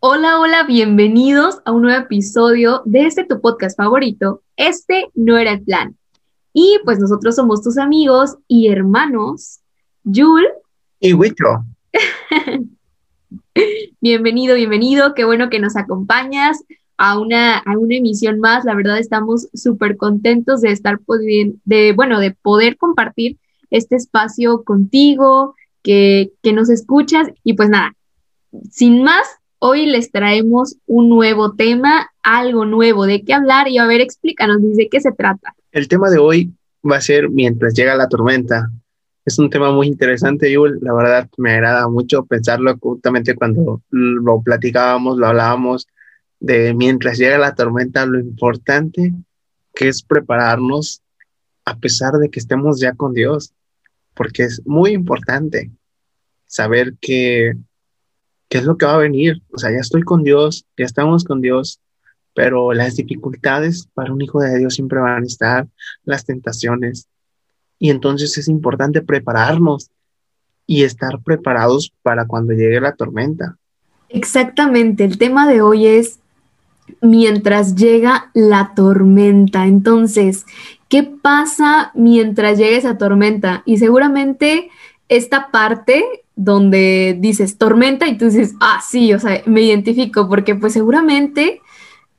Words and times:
Hola, 0.00 0.40
hola, 0.40 0.64
bienvenidos 0.66 1.60
a 1.64 1.70
un 1.70 1.82
nuevo 1.82 2.02
episodio 2.02 2.82
de 2.86 3.06
este 3.06 3.24
tu 3.24 3.40
podcast 3.40 3.76
favorito. 3.76 4.42
Este 4.56 5.10
no 5.14 5.38
era 5.38 5.52
el 5.52 5.62
plan. 5.62 5.96
Y 6.52 6.80
pues 6.84 6.98
nosotros 6.98 7.36
somos 7.36 7.62
tus 7.62 7.78
amigos 7.78 8.38
y 8.48 8.66
hermanos, 8.66 9.60
Jul 10.04 10.44
y 10.98 11.12
Huicho. 11.12 11.64
bienvenido, 14.00 14.56
bienvenido, 14.56 15.14
qué 15.14 15.24
bueno 15.24 15.50
que 15.50 15.60
nos 15.60 15.76
acompañas 15.76 16.58
a 17.00 17.18
una, 17.18 17.58
a 17.58 17.78
una 17.78 17.96
emisión 17.96 18.40
más. 18.40 18.64
La 18.64 18.74
verdad 18.74 18.98
estamos 18.98 19.48
súper 19.54 19.96
contentos 19.96 20.60
de 20.60 20.70
estar 20.70 21.00
de, 21.64 21.92
bueno, 21.94 22.20
de 22.20 22.32
poder 22.32 22.76
compartir 22.76 23.38
este 23.70 23.96
espacio 23.96 24.62
contigo, 24.64 25.54
que, 25.82 26.32
que 26.42 26.52
nos 26.52 26.68
escuchas 26.68 27.28
y 27.42 27.54
pues 27.54 27.70
nada, 27.70 27.94
sin 28.70 29.02
más, 29.02 29.40
Hoy 29.62 29.84
les 29.84 30.10
traemos 30.10 30.76
un 30.86 31.10
nuevo 31.10 31.52
tema, 31.52 32.08
algo 32.22 32.64
nuevo 32.64 33.04
de 33.04 33.22
qué 33.22 33.34
hablar 33.34 33.68
y 33.68 33.76
a 33.76 33.86
ver, 33.86 34.00
explícanos, 34.00 34.56
¿de 34.62 34.88
qué 34.88 35.00
se 35.00 35.12
trata? 35.12 35.54
El 35.70 35.86
tema 35.86 36.08
de 36.08 36.16
hoy 36.16 36.50
va 36.90 36.96
a 36.96 37.00
ser 37.02 37.28
mientras 37.28 37.74
llega 37.74 37.94
la 37.94 38.08
tormenta. 38.08 38.70
Es 39.22 39.38
un 39.38 39.50
tema 39.50 39.70
muy 39.70 39.86
interesante, 39.86 40.50
Yul. 40.50 40.78
La 40.80 40.94
verdad 40.94 41.28
me 41.36 41.52
agrada 41.52 41.86
mucho 41.90 42.24
pensarlo 42.24 42.74
justamente 42.80 43.34
cuando 43.34 43.82
lo 43.90 44.40
platicábamos, 44.40 45.18
lo 45.18 45.26
hablábamos 45.26 45.86
de 46.40 46.74
mientras 46.74 47.18
llega 47.18 47.38
la 47.38 47.54
tormenta, 47.54 48.06
lo 48.06 48.18
importante 48.18 49.12
que 49.74 49.88
es 49.88 50.02
prepararnos 50.02 51.02
a 51.64 51.78
pesar 51.78 52.14
de 52.14 52.30
que 52.30 52.40
estemos 52.40 52.80
ya 52.80 52.94
con 52.94 53.12
Dios, 53.12 53.52
porque 54.14 54.44
es 54.44 54.62
muy 54.66 54.92
importante 54.92 55.70
saber 56.46 56.94
que 57.00 57.54
qué 58.48 58.58
es 58.58 58.64
lo 58.64 58.76
que 58.76 58.86
va 58.86 58.94
a 58.94 58.98
venir. 58.98 59.42
O 59.52 59.58
sea, 59.58 59.70
ya 59.70 59.78
estoy 59.78 60.02
con 60.02 60.24
Dios, 60.24 60.66
ya 60.76 60.84
estamos 60.84 61.24
con 61.24 61.40
Dios, 61.40 61.80
pero 62.34 62.72
las 62.72 62.96
dificultades 62.96 63.88
para 63.94 64.12
un 64.12 64.20
hijo 64.20 64.40
de 64.40 64.58
Dios 64.58 64.74
siempre 64.74 64.98
van 64.98 65.22
a 65.22 65.26
estar, 65.26 65.68
las 66.04 66.24
tentaciones. 66.24 67.08
Y 67.78 67.90
entonces 67.90 68.36
es 68.36 68.48
importante 68.48 69.02
prepararnos 69.02 69.90
y 70.66 70.82
estar 70.82 71.22
preparados 71.22 71.92
para 72.02 72.26
cuando 72.26 72.52
llegue 72.52 72.80
la 72.80 72.94
tormenta. 72.94 73.56
Exactamente, 74.08 75.04
el 75.04 75.18
tema 75.18 75.48
de 75.48 75.62
hoy 75.62 75.86
es 75.86 76.19
mientras 77.00 77.74
llega 77.74 78.30
la 78.34 78.72
tormenta. 78.74 79.66
Entonces, 79.66 80.46
¿qué 80.88 81.02
pasa 81.02 81.90
mientras 81.94 82.58
llega 82.58 82.76
esa 82.76 82.98
tormenta? 82.98 83.62
Y 83.64 83.78
seguramente 83.78 84.70
esta 85.08 85.50
parte 85.50 86.04
donde 86.36 87.16
dices 87.18 87.58
tormenta 87.58 88.08
y 88.08 88.16
tú 88.16 88.26
dices, 88.26 88.54
ah, 88.60 88.80
sí, 88.86 89.12
o 89.12 89.18
sea, 89.18 89.42
me 89.46 89.62
identifico, 89.62 90.28
porque 90.28 90.54
pues 90.54 90.72
seguramente 90.72 91.60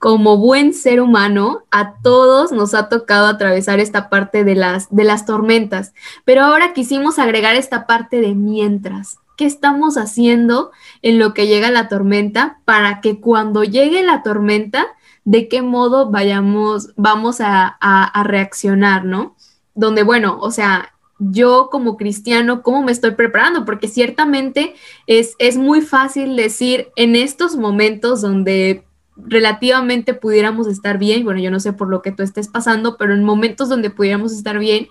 como 0.02 0.38
buen 0.38 0.74
ser 0.74 1.00
humano, 1.00 1.62
a 1.70 1.94
todos 2.02 2.52
nos 2.52 2.74
ha 2.74 2.90
tocado 2.90 3.28
atravesar 3.28 3.80
esta 3.80 4.10
parte 4.10 4.44
de 4.44 4.56
las, 4.56 4.88
de 4.90 5.04
las 5.04 5.28
tormentas, 5.28 5.94
pero 6.26 6.42
ahora 6.42 6.74
quisimos 6.74 7.20
agregar 7.20 7.56
esta 7.56 7.86
parte 7.86 8.20
de 8.20 8.34
mientras. 8.34 9.21
¿Qué 9.42 9.48
estamos 9.48 9.98
haciendo 9.98 10.70
en 11.02 11.18
lo 11.18 11.34
que 11.34 11.48
llega 11.48 11.72
la 11.72 11.88
tormenta 11.88 12.60
para 12.64 13.02
que 13.02 13.20
cuando 13.20 13.64
llegue 13.64 14.04
la 14.04 14.22
tormenta, 14.22 14.86
de 15.26 15.48
qué 15.48 15.64
modo 15.64 16.12
vayamos, 16.12 16.90
vamos 16.96 17.42
a, 17.42 17.66
a, 17.82 18.24
reaccionar, 18.24 19.04
¿no? 19.04 19.36
Donde, 19.74 20.04
bueno, 20.04 20.38
o 20.40 20.52
sea, 20.52 20.94
yo 21.18 21.70
como 21.72 21.98
cristiano, 21.98 22.62
cómo 22.62 22.84
me 22.84 22.92
estoy 22.92 23.16
preparando, 23.16 23.66
porque 23.66 23.88
ciertamente 23.88 24.76
es, 25.08 25.34
es 25.40 25.58
muy 25.58 25.82
fácil 25.82 26.36
decir 26.36 26.90
en 26.96 27.16
estos 27.16 27.56
momentos 27.56 28.22
donde 28.22 28.86
relativamente 29.18 30.14
pudiéramos 30.14 30.68
estar 30.68 30.98
bien, 30.98 31.24
bueno, 31.24 31.40
yo 31.40 31.52
no 31.52 31.60
sé 31.60 31.74
por 31.74 31.90
lo 31.90 32.02
que 32.02 32.12
tú 32.12 32.24
estés 32.24 32.48
pasando, 32.48 32.96
pero 32.96 33.14
en 33.14 33.24
momentos 33.24 33.70
donde 33.70 33.90
pudiéramos 33.90 34.34
estar 34.34 34.60
bien, 34.60 34.88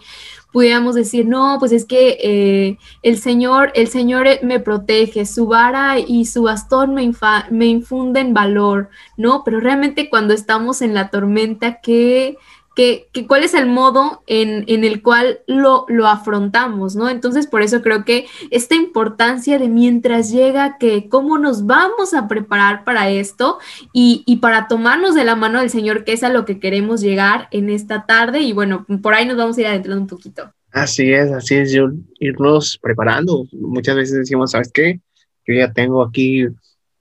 pudiéramos 0.53 0.94
decir, 0.94 1.27
no, 1.27 1.56
pues 1.59 1.72
es 1.72 1.84
que 1.84 2.19
eh, 2.21 2.78
el 3.03 3.19
Señor, 3.19 3.72
el 3.75 3.88
Señor 3.88 4.27
me 4.43 4.61
protege, 4.61 5.27
su 5.27 5.47
vara 5.47 5.99
y 5.99 6.27
su 6.27 6.43
bastón 6.43 6.94
me, 6.94 7.11
me 7.50 7.66
infunden 7.66 8.34
valor, 8.34 8.91
¿no? 9.16 9.43
Pero 9.44 9.61
realmente 9.61 10.11
cuando 10.11 10.34
estamos 10.34 10.83
en 10.83 10.94
la 10.94 11.11
tormenta, 11.11 11.81
¿qué, 11.81 12.37
que, 12.81 13.27
cuál 13.27 13.45
es 13.45 13.53
el 13.53 13.67
modo 13.67 14.23
en, 14.27 14.65
el 14.67 15.03
cual 15.03 15.41
lo, 15.47 15.85
lo, 15.89 16.07
afrontamos, 16.07 16.97
¿no? 16.97 17.11
Entonces, 17.11 17.47
por 17.47 17.61
eso 17.61 17.83
creo 17.83 18.07
que 18.07 18.27
esta 18.51 18.75
importancia 18.75 19.59
de 19.59 19.69
mientras 19.69 20.31
llega, 20.31 20.79
que 20.79 21.09
cómo 21.11 21.37
nos 21.37 21.67
vamos 21.67 22.15
a 22.15 22.27
preparar 22.27 22.85
para 22.85 23.11
esto 23.11 23.59
y, 23.93 24.23
y, 24.25 24.39
para 24.39 24.67
tomarnos 24.67 25.15
de 25.15 25.25
la 25.25 25.37
mano 25.37 25.61
del 25.61 25.69
Señor, 25.69 26.05
que 26.05 26.15
es 26.15 26.23
a 26.23 26.31
lo 26.31 26.47
que 26.47 26.59
queremos 26.59 27.03
llegar 27.03 27.49
en 27.51 27.69
esta 27.69 28.07
tarde. 28.07 28.41
Y 28.41 28.55
bueno, 28.55 28.87
por 29.03 29.12
ahí 29.12 29.27
nos 29.27 29.37
vamos 29.37 29.59
a 29.59 29.61
ir 29.61 29.67
adentrando 29.67 30.01
un 30.01 30.09
poquito. 30.09 30.51
Así 30.73 31.12
es, 31.12 31.31
así 31.33 31.57
es, 31.57 31.73
yo 31.73 31.91
irnos 32.19 32.79
preparando. 32.81 33.45
Muchas 33.53 33.97
veces 33.97 34.17
decimos, 34.17 34.53
¿sabes 34.53 34.71
qué? 34.73 35.01
Yo 35.47 35.55
ya 35.55 35.71
tengo 35.71 36.03
aquí 36.03 36.47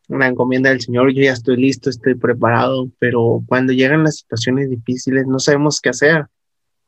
una 0.09 0.27
encomienda 0.27 0.69
del 0.69 0.81
Señor, 0.81 1.13
yo 1.13 1.23
ya 1.23 1.33
estoy 1.33 1.55
listo, 1.57 1.89
estoy 1.89 2.15
preparado, 2.15 2.89
pero 2.99 3.43
cuando 3.45 3.73
llegan 3.73 4.03
las 4.03 4.17
situaciones 4.17 4.69
difíciles 4.69 5.27
no 5.27 5.39
sabemos 5.39 5.79
qué 5.79 5.89
hacer. 5.89 6.25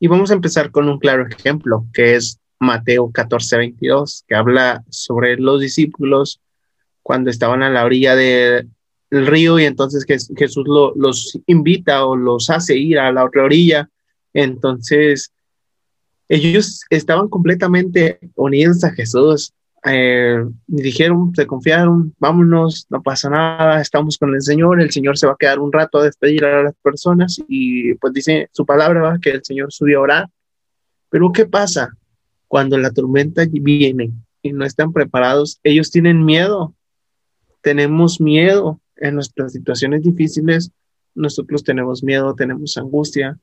Y 0.00 0.08
vamos 0.08 0.30
a 0.30 0.34
empezar 0.34 0.72
con 0.72 0.88
un 0.88 0.98
claro 0.98 1.26
ejemplo, 1.26 1.86
que 1.94 2.16
es 2.16 2.40
Mateo 2.58 3.10
14, 3.12 3.56
22, 3.56 4.24
que 4.26 4.34
habla 4.34 4.84
sobre 4.90 5.36
los 5.36 5.60
discípulos 5.60 6.40
cuando 7.02 7.30
estaban 7.30 7.62
a 7.62 7.70
la 7.70 7.84
orilla 7.84 8.16
del 8.16 8.66
río 9.10 9.58
y 9.58 9.64
entonces 9.64 10.04
Jesús 10.04 10.64
los 10.66 11.38
invita 11.46 12.04
o 12.04 12.16
los 12.16 12.50
hace 12.50 12.76
ir 12.76 12.98
a 12.98 13.12
la 13.12 13.24
otra 13.24 13.44
orilla. 13.44 13.88
Entonces, 14.32 15.32
ellos 16.28 16.82
estaban 16.90 17.28
completamente 17.28 18.18
unidos 18.34 18.82
a 18.82 18.90
Jesús 18.90 19.52
eh, 19.84 20.44
dijeron, 20.66 21.34
se 21.34 21.46
confiaron, 21.46 22.14
vámonos, 22.18 22.86
no 22.88 23.02
pasa 23.02 23.28
nada, 23.28 23.80
estamos 23.80 24.16
con 24.16 24.34
el 24.34 24.42
Señor, 24.42 24.80
el 24.80 24.92
Señor 24.92 25.18
se 25.18 25.26
va 25.26 25.32
a 25.32 25.36
quedar 25.38 25.58
un 25.58 25.72
rato 25.72 25.98
a 25.98 26.04
despedir 26.04 26.44
a 26.44 26.62
las 26.62 26.74
personas 26.76 27.40
y 27.48 27.94
pues 27.94 28.12
dice 28.12 28.48
su 28.52 28.64
palabra, 28.64 29.18
que 29.20 29.30
el 29.30 29.44
Señor 29.44 29.72
subió 29.72 29.98
a 29.98 30.02
orar. 30.02 30.30
Pero 31.10 31.32
¿qué 31.32 31.46
pasa 31.46 31.96
cuando 32.46 32.78
la 32.78 32.92
tormenta 32.92 33.44
viene 33.50 34.12
y 34.40 34.52
no 34.52 34.64
están 34.64 34.92
preparados? 34.92 35.58
Ellos 35.64 35.90
tienen 35.90 36.24
miedo, 36.24 36.74
tenemos 37.60 38.20
miedo 38.20 38.80
en 38.96 39.16
nuestras 39.16 39.52
situaciones 39.52 40.02
difíciles, 40.02 40.70
nosotros 41.14 41.64
tenemos 41.64 42.04
miedo, 42.04 42.34
tenemos 42.34 42.76
angustia, 42.76 43.38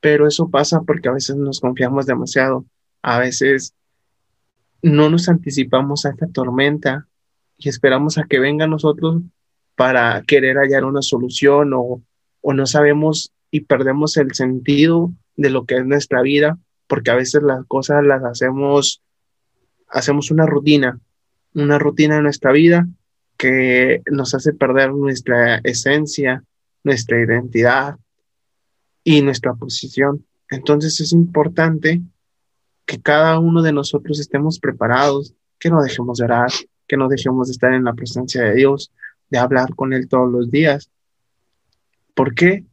pero 0.00 0.26
eso 0.26 0.50
pasa 0.50 0.82
porque 0.82 1.08
a 1.08 1.12
veces 1.12 1.36
nos 1.36 1.58
confiamos 1.58 2.04
demasiado, 2.06 2.66
a 3.02 3.18
veces 3.18 3.74
no 4.82 5.10
nos 5.10 5.28
anticipamos 5.28 6.04
a 6.04 6.10
esta 6.10 6.26
tormenta 6.26 7.06
y 7.58 7.68
esperamos 7.68 8.18
a 8.18 8.24
que 8.24 8.38
venga 8.38 8.64
a 8.64 8.68
nosotros 8.68 9.22
para 9.74 10.22
querer 10.22 10.56
hallar 10.56 10.84
una 10.84 11.02
solución 11.02 11.72
o, 11.74 12.02
no 12.42 12.66
sabemos 12.66 13.32
y 13.50 13.60
perdemos 13.60 14.16
el 14.16 14.34
sentido 14.34 15.12
de 15.36 15.50
lo 15.50 15.66
que 15.66 15.76
es 15.76 15.84
nuestra 15.84 16.22
vida 16.22 16.58
porque 16.86 17.10
a 17.10 17.14
veces 17.14 17.42
las 17.42 17.64
cosas 17.66 18.04
las 18.04 18.24
hacemos, 18.24 19.02
hacemos 19.88 20.30
una 20.30 20.46
rutina, 20.46 20.98
una 21.54 21.78
rutina 21.78 22.16
en 22.16 22.24
nuestra 22.24 22.52
vida 22.52 22.88
que 23.36 24.02
nos 24.10 24.34
hace 24.34 24.52
perder 24.52 24.92
nuestra 24.92 25.58
esencia, 25.64 26.42
nuestra 26.82 27.20
identidad 27.20 27.96
y 29.04 29.22
nuestra 29.22 29.54
posición. 29.54 30.26
Entonces 30.50 31.00
es 31.00 31.12
importante 31.12 32.02
que 32.90 33.00
cada 33.00 33.38
uno 33.38 33.62
de 33.62 33.72
nosotros 33.72 34.18
estemos 34.18 34.58
preparados, 34.58 35.32
que 35.60 35.70
no 35.70 35.80
dejemos 35.80 36.18
de 36.18 36.24
orar, 36.24 36.50
que 36.88 36.96
no 36.96 37.06
dejemos 37.06 37.46
de 37.46 37.52
estar 37.52 37.72
en 37.72 37.84
la 37.84 37.94
presencia 37.94 38.42
de 38.42 38.52
Dios, 38.56 38.90
de 39.28 39.38
hablar 39.38 39.76
con 39.76 39.92
Él 39.92 40.08
todos 40.08 40.28
los 40.28 40.50
días. 40.50 40.90
¿Por 42.16 42.34
qué? 42.34 42.66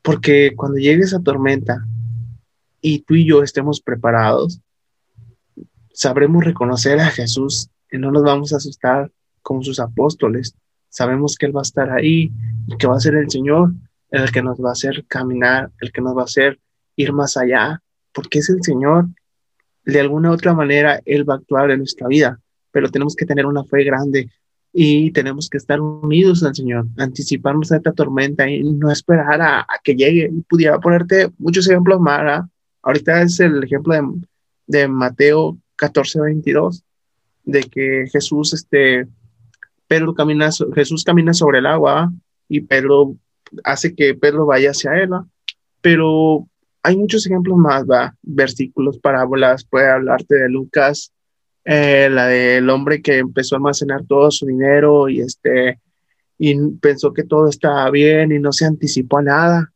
Porque 0.00 0.54
cuando 0.56 0.78
llegue 0.78 1.02
esa 1.02 1.20
tormenta 1.20 1.86
y 2.80 3.00
tú 3.00 3.16
y 3.16 3.26
yo 3.26 3.42
estemos 3.42 3.82
preparados, 3.82 4.62
sabremos 5.92 6.42
reconocer 6.42 6.98
a 6.98 7.10
Jesús 7.10 7.68
y 7.92 7.98
no 7.98 8.10
nos 8.10 8.22
vamos 8.22 8.54
a 8.54 8.56
asustar 8.56 9.12
como 9.42 9.62
sus 9.62 9.78
apóstoles. 9.78 10.56
Sabemos 10.88 11.36
que 11.36 11.44
Él 11.44 11.54
va 11.54 11.60
a 11.60 11.68
estar 11.68 11.90
ahí 11.90 12.32
y 12.66 12.76
que 12.78 12.86
va 12.86 12.96
a 12.96 13.00
ser 13.00 13.16
el 13.16 13.30
Señor 13.30 13.74
el 14.08 14.32
que 14.32 14.40
nos 14.40 14.58
va 14.58 14.70
a 14.70 14.72
hacer 14.72 15.04
caminar, 15.06 15.70
el 15.80 15.92
que 15.92 16.00
nos 16.00 16.16
va 16.16 16.22
a 16.22 16.24
hacer 16.24 16.58
ir 16.96 17.12
más 17.12 17.36
allá, 17.36 17.82
porque 18.16 18.40
es 18.40 18.48
el 18.48 18.62
Señor. 18.62 19.06
De 19.84 20.00
alguna 20.00 20.30
u 20.30 20.32
otra 20.32 20.54
manera, 20.54 21.00
Él 21.04 21.28
va 21.28 21.34
a 21.34 21.36
actuar 21.36 21.70
en 21.70 21.78
nuestra 21.78 22.08
vida, 22.08 22.40
pero 22.72 22.90
tenemos 22.90 23.14
que 23.14 23.26
tener 23.26 23.46
una 23.46 23.62
fe 23.62 23.84
grande, 23.84 24.28
y 24.78 25.10
tenemos 25.12 25.48
que 25.48 25.56
estar 25.56 25.80
unidos 25.80 26.42
al 26.42 26.54
Señor, 26.54 26.86
anticiparnos 26.98 27.72
a 27.72 27.76
esta 27.76 27.92
tormenta 27.92 28.46
y 28.46 28.62
no 28.62 28.90
esperar 28.90 29.40
a, 29.40 29.66
que 29.82 29.94
llegue. 29.94 30.30
Pudiera 30.50 30.78
ponerte 30.78 31.30
muchos 31.38 31.66
ejemplos 31.66 31.98
más. 31.98 32.44
Ahorita 32.82 33.22
es 33.22 33.40
el 33.40 33.64
ejemplo 33.64 33.94
de, 33.94 34.02
de 34.66 34.86
Mateo 34.86 35.56
14, 35.76 36.20
22, 36.20 36.84
de 37.44 37.62
que 37.62 38.04
Jesús, 38.12 38.52
este, 38.52 39.08
Pedro 39.88 40.12
camina, 40.12 40.50
Jesús 40.74 41.04
camina 41.04 41.32
sobre 41.32 41.60
el 41.60 41.66
agua 41.66 42.12
y 42.46 42.60
Pedro 42.60 43.16
hace 43.64 43.94
que 43.94 44.14
Pedro 44.14 44.44
vaya 44.44 44.72
hacia 44.72 44.92
él, 45.02 45.08
pero 45.80 46.46
hay 46.86 46.96
muchos 46.96 47.26
ejemplos 47.26 47.58
más, 47.58 47.84
va, 47.84 48.14
versículos, 48.22 49.00
parábolas, 49.00 49.64
puede 49.64 49.90
hablarte 49.90 50.36
de 50.36 50.48
Lucas, 50.48 51.12
eh, 51.64 52.08
la 52.08 52.28
del 52.28 52.70
hombre 52.70 53.02
que 53.02 53.18
empezó 53.18 53.56
a 53.56 53.58
almacenar 53.58 54.04
todo 54.06 54.30
su 54.30 54.46
dinero 54.46 55.08
y 55.08 55.20
este 55.20 55.80
y 56.38 56.54
pensó 56.80 57.12
que 57.12 57.24
todo 57.24 57.48
estaba 57.48 57.90
bien 57.90 58.30
y 58.30 58.38
no 58.38 58.52
se 58.52 58.66
anticipó 58.66 59.18
a 59.18 59.22
nada 59.22 59.72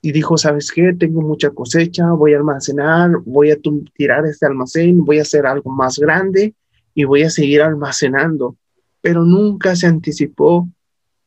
y 0.00 0.12
dijo, 0.12 0.38
¿sabes 0.38 0.72
qué? 0.72 0.94
Tengo 0.98 1.20
mucha 1.20 1.50
cosecha, 1.50 2.12
voy 2.12 2.32
a 2.32 2.38
almacenar, 2.38 3.10
voy 3.26 3.50
a 3.50 3.58
tirar 3.94 4.24
este 4.24 4.46
almacén, 4.46 5.04
voy 5.04 5.18
a 5.18 5.22
hacer 5.22 5.44
algo 5.44 5.70
más 5.70 5.98
grande 5.98 6.54
y 6.94 7.04
voy 7.04 7.24
a 7.24 7.30
seguir 7.30 7.60
almacenando. 7.60 8.56
Pero 9.02 9.22
nunca 9.22 9.76
se 9.76 9.86
anticipó 9.86 10.66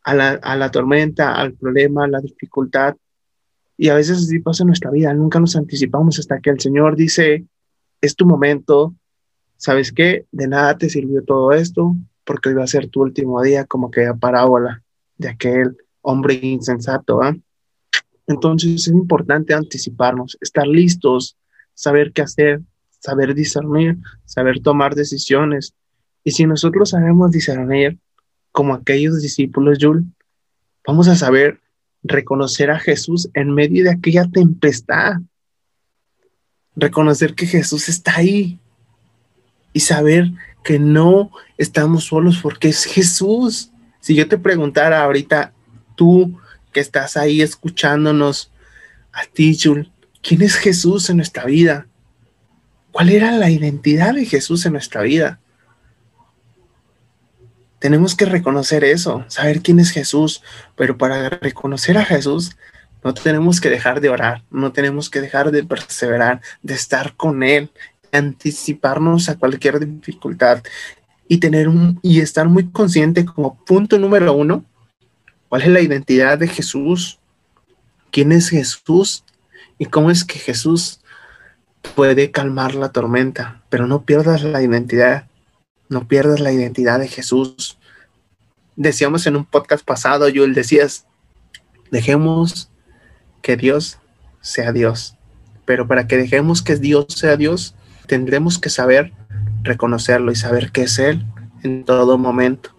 a 0.03 0.15
la, 0.15 0.29
a 0.41 0.56
la 0.56 0.71
tormenta, 0.71 1.35
al 1.35 1.53
problema, 1.53 2.06
a 2.06 2.07
la 2.07 2.21
dificultad. 2.21 2.95
Y 3.81 3.89
a 3.89 3.95
veces 3.95 4.19
así 4.19 4.38
pasa 4.38 4.62
en 4.62 4.68
nuestra 4.68 4.92
vida, 4.92 5.12
nunca 5.16 5.39
nos 5.39 5.56
anticipamos 5.56 6.19
hasta 6.19 6.39
que 6.39 6.51
el 6.51 6.60
Señor 6.60 6.95
dice, 6.95 7.48
es 8.00 8.16
tu 8.16 8.28
momento, 8.28 8.94
¿sabes 9.57 9.92
qué? 9.92 10.28
De 10.31 10.48
nada 10.48 10.78
te 10.78 10.88
sirvió 10.88 11.24
todo 11.24 11.51
esto, 11.51 11.95
porque 12.24 12.50
hoy 12.50 12.56
va 12.56 12.63
a 12.63 12.68
ser 12.68 12.89
tu 12.89 13.01
último 13.01 13.42
día, 13.42 13.66
como 13.66 13.89
que 13.89 14.07
parábola 14.19 14.83
de 15.18 15.30
aquel 15.30 15.78
hombre 16.01 16.36
insensato. 16.44 17.24
¿ah? 17.24 17.36
Entonces 18.28 18.88
es 18.88 18.88
importante 18.89 19.56
anticiparnos, 19.56 20.38
estar 20.42 20.68
listos, 20.68 21.36
saber 21.74 22.12
qué 22.13 22.22
hacer, 22.22 22.62
saber 23.00 23.34
discernir, 23.34 23.98
saber 24.25 24.60
tomar 24.62 24.94
decisiones. 24.94 25.74
Y 26.24 26.30
si 26.30 26.45
nosotros 26.45 26.92
sabemos 26.92 27.31
discernir, 27.31 27.98
como 28.51 28.75
aquellos 28.75 29.24
discípulos, 29.24 29.80
Yul, 29.80 30.06
vamos 30.86 31.07
a 31.07 31.16
saber 31.16 31.60
reconocer 32.03 32.71
a 32.71 32.80
Jesús 32.80 33.30
en 33.33 33.53
medio 33.53 33.83
de 33.83 33.92
aquella 33.92 34.27
tempestad. 34.30 35.18
Reconocer 36.75 37.36
que 37.36 37.45
Jesús 37.45 37.89
está 37.89 38.18
ahí, 38.18 38.59
y 39.74 39.80
saber 39.81 40.31
que 40.63 40.80
no 40.80 41.31
estamos 41.57 42.06
solos 42.06 42.39
porque 42.42 42.69
es 42.69 42.86
Jesús. 42.86 43.71
Si 44.00 44.15
yo 44.15 44.27
te 44.27 44.38
preguntara 44.38 45.03
ahorita, 45.03 45.53
tú 45.95 46.39
que 46.74 46.80
estás 46.80 47.18
ahí 47.18 47.42
escuchándonos, 47.42 48.51
a 49.13 49.25
ti, 49.25 49.57
Jul, 49.62 49.92
¿quién 50.21 50.42
es 50.42 50.56
Jesús 50.56 51.09
en 51.09 51.18
nuestra 51.18 51.45
vida? 51.45 51.88
¿Cuál 52.92 53.09
era 53.09 53.31
la 53.33 53.50
identidad 53.50 54.13
de 54.13 54.25
Jesús 54.25 54.65
en 54.65 54.74
nuestra 54.74 55.01
vida? 55.01 55.40
Tenemos 57.81 58.13
que 58.13 58.25
reconocer 58.25 58.83
eso, 58.83 59.25
saber 59.28 59.63
quién 59.63 59.80
es 59.80 59.89
Jesús, 59.89 60.44
pero 60.75 61.00
para 61.00 61.30
reconocer 61.30 61.98
a 61.98 62.06
Jesús 62.06 62.56
no 63.04 63.16
tenemos 63.16 63.60
que 63.60 63.72
dejar 63.72 64.01
de 64.01 64.10
orar, 64.10 64.44
no 64.51 64.72
tenemos 64.72 65.10
que 65.10 65.19
dejar 65.19 65.50
de 65.50 65.63
perseverar, 65.63 66.42
de 66.62 66.75
estar 66.75 67.16
con 67.16 67.42
Él 67.42 67.72
anticiparnos 68.12 69.30
a 69.30 69.38
cualquier 69.39 69.80
dificultad 69.80 70.62
y 71.28 71.39
tener 71.39 71.68
un, 71.68 72.00
y 72.04 72.19
estar 72.19 72.48
muy 72.48 72.69
consciente 72.69 73.25
como 73.25 73.56
punto 73.66 73.98
número 73.98 74.31
uno, 74.34 74.63
cuál 75.50 75.63
es 75.63 75.69
la 75.69 75.81
identidad 75.81 76.38
de 76.38 76.48
Jesús, 76.48 77.18
quién 78.12 78.31
es 78.31 78.50
Jesús 78.50 79.24
y 79.80 79.86
cómo 79.86 80.12
es 80.12 80.24
que 80.24 80.38
Jesús 80.38 81.00
puede 81.95 82.30
calmar 82.30 82.75
la 82.75 82.89
tormenta, 82.89 83.63
pero 83.69 83.88
no 83.88 84.04
pierdas 84.04 84.44
la 84.44 84.62
identidad, 84.62 85.25
no 85.91 86.07
pierdas 86.07 86.39
la 86.39 86.53
identidad 86.53 86.99
de 86.99 87.09
Jesús. 87.09 87.77
Decíamos 88.77 89.27
en 89.27 89.35
un 89.35 89.45
podcast 89.45 89.85
pasado, 89.85 90.27
Joel, 90.33 90.53
decías, 90.53 91.05
dejemos 91.91 92.71
que 93.41 93.57
Dios 93.57 93.99
sea 94.39 94.71
Dios, 94.71 95.17
pero 95.65 95.88
para 95.88 96.07
que 96.07 96.15
dejemos 96.15 96.61
que 96.61 96.77
Dios 96.77 97.07
sea 97.09 97.35
Dios, 97.35 97.75
tendremos 98.07 98.57
que 98.57 98.69
saber 98.69 99.11
reconocerlo 99.63 100.31
y 100.31 100.35
saber 100.35 100.71
que 100.71 100.83
es 100.83 100.97
Él 100.97 101.25
en 101.61 101.83
todo 101.83 102.17
momento. 102.17 102.73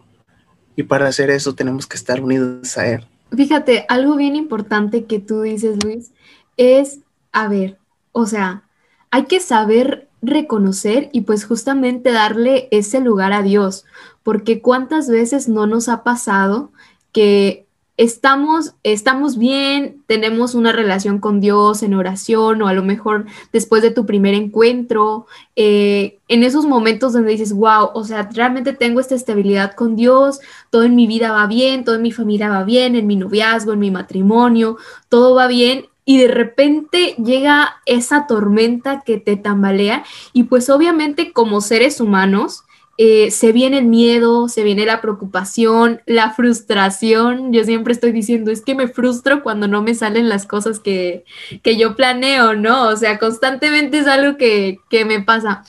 Y 0.74 0.84
para 0.84 1.06
hacer 1.06 1.28
eso 1.28 1.54
tenemos 1.54 1.86
que 1.86 1.98
estar 1.98 2.22
unidos 2.22 2.78
a 2.78 2.86
Él. 2.86 3.06
Fíjate, 3.36 3.84
algo 3.90 4.16
bien 4.16 4.36
importante 4.36 5.04
que 5.04 5.18
tú 5.18 5.42
dices, 5.42 5.84
Luis, 5.84 6.12
es, 6.56 7.00
a 7.30 7.46
ver, 7.48 7.78
o 8.12 8.26
sea, 8.26 8.64
hay 9.10 9.24
que 9.26 9.40
saber 9.40 10.01
reconocer 10.22 11.10
y 11.12 11.22
pues 11.22 11.44
justamente 11.44 12.12
darle 12.12 12.69
ese 12.70 13.00
lugar 13.00 13.32
a 13.32 13.42
Dios, 13.42 13.84
porque 14.22 14.62
cuántas 14.62 15.08
veces 15.08 15.48
no 15.48 15.66
nos 15.66 15.88
ha 15.88 16.04
pasado 16.04 16.70
que 17.12 17.66
estamos, 17.96 18.74
estamos 18.82 19.36
bien, 19.36 20.02
tenemos 20.06 20.54
una 20.54 20.72
relación 20.72 21.19
con 21.19 21.40
Dios 21.40 21.82
en 21.82 21.94
oración 21.94 22.62
o 22.62 22.69
a 22.69 22.72
lo 22.72 22.82
mejor 22.82 23.26
después 23.52 23.82
de 23.82 23.90
tu 23.90 24.06
primer 24.06 24.34
encuentro, 24.34 25.26
eh, 25.56 26.19
en 26.28 26.42
esos 26.42 26.64
momentos 26.64 27.12
donde 27.12 27.32
dices, 27.32 27.52
wow, 27.52 27.90
o 27.92 28.04
sea, 28.04 28.28
realmente 28.32 28.72
tengo 28.72 29.00
esta 29.00 29.14
estabilidad 29.14 29.74
con 29.74 29.94
Dios, 29.94 30.40
todo 30.70 30.84
en 30.84 30.94
mi 30.96 31.06
vida 31.06 31.32
va 31.32 31.46
bien, 31.46 31.84
todo 31.84 31.96
en 31.96 32.02
mi 32.02 32.12
familia 32.12 32.48
va 32.48 32.64
bien, 32.64 32.96
en 32.96 33.06
mi 33.06 33.16
noviazgo, 33.16 33.74
en 33.74 33.80
mi 33.80 33.90
matrimonio, 33.90 34.78
todo 35.08 35.34
va 35.34 35.46
bien. 35.46 35.86
Y 36.04 36.19
de 36.19 36.28
repente 36.28 37.14
llega 37.22 37.76
esa 37.87 38.26
tormenta 38.26 39.02
que 39.04 39.19
te 39.19 39.37
tambalea 39.37 40.04
y 40.32 40.44
pues 40.44 40.69
obviamente 40.69 41.32
como 41.32 41.60
seres 41.60 42.00
humanos, 42.00 42.64
eh, 42.99 43.31
se 43.31 43.52
viene 43.52 43.78
el 43.78 43.87
miedo, 43.87 44.49
se 44.49 44.62
viene 44.62 44.84
la 44.84 45.00
preocupación, 45.00 46.02
la 46.06 46.31
frustración. 46.31 47.52
Yo 47.52 47.64
siempre 47.64 47.93
estoy 47.94 48.12
diciendo, 48.12 48.50
es 48.50 48.60
que 48.60 48.75
me 48.75 48.87
frustro 48.87 49.43
cuando 49.43 49.66
no 49.66 49.82
me 49.82 49.94
salen 49.94 50.28
las 50.28 50.46
cosas 50.46 50.78
que, 50.78 51.25
yo 51.64 51.96
planeo, 51.96 52.55
¿no? 52.55 52.88
O 52.88 52.96
sea, 52.96 53.19
constantemente 53.19 53.98
es 53.98 54.06
algo 54.06 54.37
que, 54.37 54.78
me 55.06 55.20
pasa. 55.20 55.64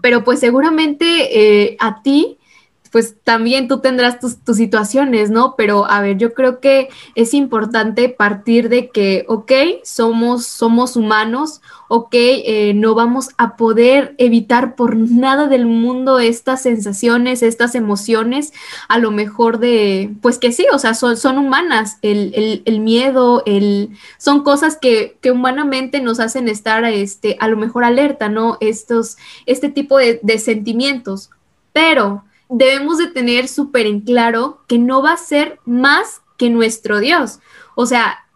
Pero 0.00 0.24
pues 0.24 0.40
seguramente 0.40 1.66
eh, 1.66 1.76
a 1.78 2.02
ti 2.02 2.39
pues 2.90 3.16
también 3.22 3.68
tú 3.68 3.78
tendrás 3.78 4.18
tus, 4.18 4.36
situaciones, 4.56 5.30
¿no? 5.30 5.54
Pero 5.56 5.88
a 5.88 6.00
ver, 6.00 6.16
yo 6.18 6.34
creo 6.34 6.60
que 6.60 6.88
es 7.14 7.34
importante 7.34 8.08
partir 8.08 8.68
de 8.68 8.90
que, 8.90 9.24
ok, 9.28 9.52
somos, 9.84 10.96
humanos, 10.96 11.60
ok, 11.88 12.10
eh, 12.12 12.72
no 12.74 12.94
vamos 12.94 13.28
a 13.38 13.56
poder 13.56 14.14
evitar 14.18 14.74
por 14.74 14.96
nada 14.96 15.46
del 15.46 15.66
mundo 15.66 16.18
estas 16.18 16.62
sensaciones, 16.62 17.42
estas 17.42 17.76
emociones, 17.76 18.52
a 18.88 18.98
lo 18.98 19.12
mejor 19.12 19.58
de, 19.60 20.12
pues 20.20 20.38
que 20.38 20.50
sí, 20.50 20.66
o 20.72 20.78
sea, 20.78 20.94
son, 20.94 21.38
humanas, 21.38 21.98
el, 22.02 22.80
miedo, 22.80 23.44
el, 23.46 23.90
son 24.18 24.42
cosas 24.42 24.76
que, 24.76 25.16
que, 25.20 25.30
humanamente 25.30 26.00
nos 26.00 26.18
hacen 26.18 26.48
estar, 26.48 26.84
este, 26.84 27.36
a 27.38 27.46
lo 27.46 27.56
mejor 27.56 27.84
alerta, 27.84 28.28
¿no? 28.28 28.56
Estos, 28.60 29.16
este 29.46 29.68
tipo 29.68 29.96
de 29.98 30.38
sentimientos, 30.38 31.30
pero 31.72 32.24
debemos 32.50 32.98
de 32.98 33.06
tener 33.06 33.48
súper 33.48 33.86
en 33.86 34.00
claro 34.00 34.60
que 34.66 34.78
no 34.78 35.02
va 35.02 35.12
a 35.12 35.16
ser 35.16 35.58
más 35.64 36.20
que 36.36 36.50
nuestro 36.50 37.00
Dios. 37.00 37.38
O 37.76 37.86
sea, 37.86 38.26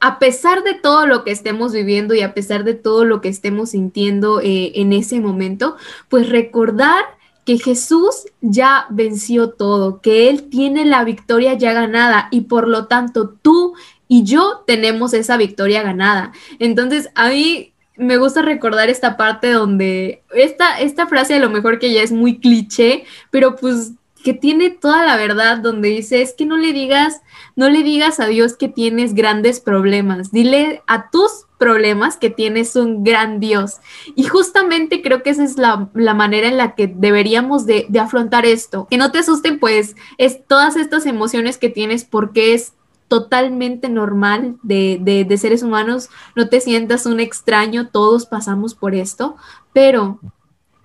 a 0.00 0.18
pesar 0.18 0.62
de 0.62 0.74
todo 0.74 1.06
lo 1.06 1.24
que 1.24 1.30
estemos 1.30 1.72
viviendo 1.72 2.14
y 2.14 2.20
a 2.20 2.34
pesar 2.34 2.64
de 2.64 2.74
todo 2.74 3.04
lo 3.04 3.20
que 3.20 3.28
estemos 3.28 3.70
sintiendo 3.70 4.40
eh, 4.40 4.72
en 4.74 4.92
ese 4.92 5.20
momento, 5.20 5.76
pues 6.08 6.28
recordar 6.28 7.04
que 7.44 7.58
Jesús 7.58 8.26
ya 8.40 8.86
venció 8.90 9.50
todo, 9.50 10.00
que 10.00 10.28
Él 10.28 10.50
tiene 10.50 10.84
la 10.84 11.04
victoria 11.04 11.54
ya 11.54 11.72
ganada 11.72 12.28
y 12.30 12.42
por 12.42 12.68
lo 12.68 12.86
tanto 12.86 13.30
tú 13.30 13.74
y 14.06 14.24
yo 14.24 14.64
tenemos 14.66 15.14
esa 15.14 15.36
victoria 15.36 15.82
ganada. 15.82 16.32
Entonces, 16.58 17.08
a 17.14 17.28
mí 17.30 17.72
me 17.98 18.16
gusta 18.16 18.42
recordar 18.42 18.88
esta 18.88 19.16
parte 19.16 19.50
donde 19.50 20.22
esta, 20.32 20.80
esta 20.80 21.06
frase 21.06 21.34
a 21.34 21.40
lo 21.40 21.50
mejor 21.50 21.78
que 21.78 21.92
ya 21.92 22.02
es 22.02 22.12
muy 22.12 22.38
cliché, 22.38 23.04
pero 23.30 23.56
pues 23.56 23.92
que 24.22 24.34
tiene 24.34 24.70
toda 24.70 25.04
la 25.04 25.16
verdad 25.16 25.58
donde 25.58 25.88
dice 25.88 26.22
es 26.22 26.32
que 26.32 26.44
no 26.44 26.56
le 26.56 26.72
digas, 26.72 27.22
no 27.56 27.68
le 27.68 27.82
digas 27.82 28.20
a 28.20 28.26
Dios 28.26 28.56
que 28.56 28.68
tienes 28.68 29.14
grandes 29.14 29.60
problemas, 29.60 30.32
dile 30.32 30.82
a 30.86 31.10
tus 31.10 31.46
problemas 31.58 32.16
que 32.16 32.30
tienes 32.30 32.76
un 32.76 33.04
gran 33.04 33.40
Dios. 33.40 33.78
Y 34.14 34.24
justamente 34.24 35.02
creo 35.02 35.22
que 35.22 35.30
esa 35.30 35.44
es 35.44 35.56
la, 35.58 35.88
manera 36.14 36.48
en 36.48 36.56
la 36.56 36.74
que 36.74 36.86
deberíamos 36.86 37.66
de, 37.66 37.86
de, 37.88 37.98
afrontar 37.98 38.46
esto. 38.46 38.86
Que 38.88 38.96
no 38.96 39.10
te 39.10 39.18
asusten 39.18 39.58
pues 39.58 39.96
es 40.18 40.46
todas 40.46 40.76
estas 40.76 41.04
emociones 41.06 41.58
que 41.58 41.68
tienes 41.68 42.04
porque 42.04 42.54
es 42.54 42.74
totalmente 43.08 43.88
normal 43.88 44.56
de, 44.62 45.36
seres 45.40 45.62
humanos, 45.62 46.10
no 46.36 46.48
te 46.48 46.60
sientas 46.60 47.06
un 47.06 47.20
extraño, 47.20 47.88
todos 47.88 48.26
pasamos 48.26 48.74
por 48.74 48.94
esto, 48.94 49.36
pero 49.72 50.20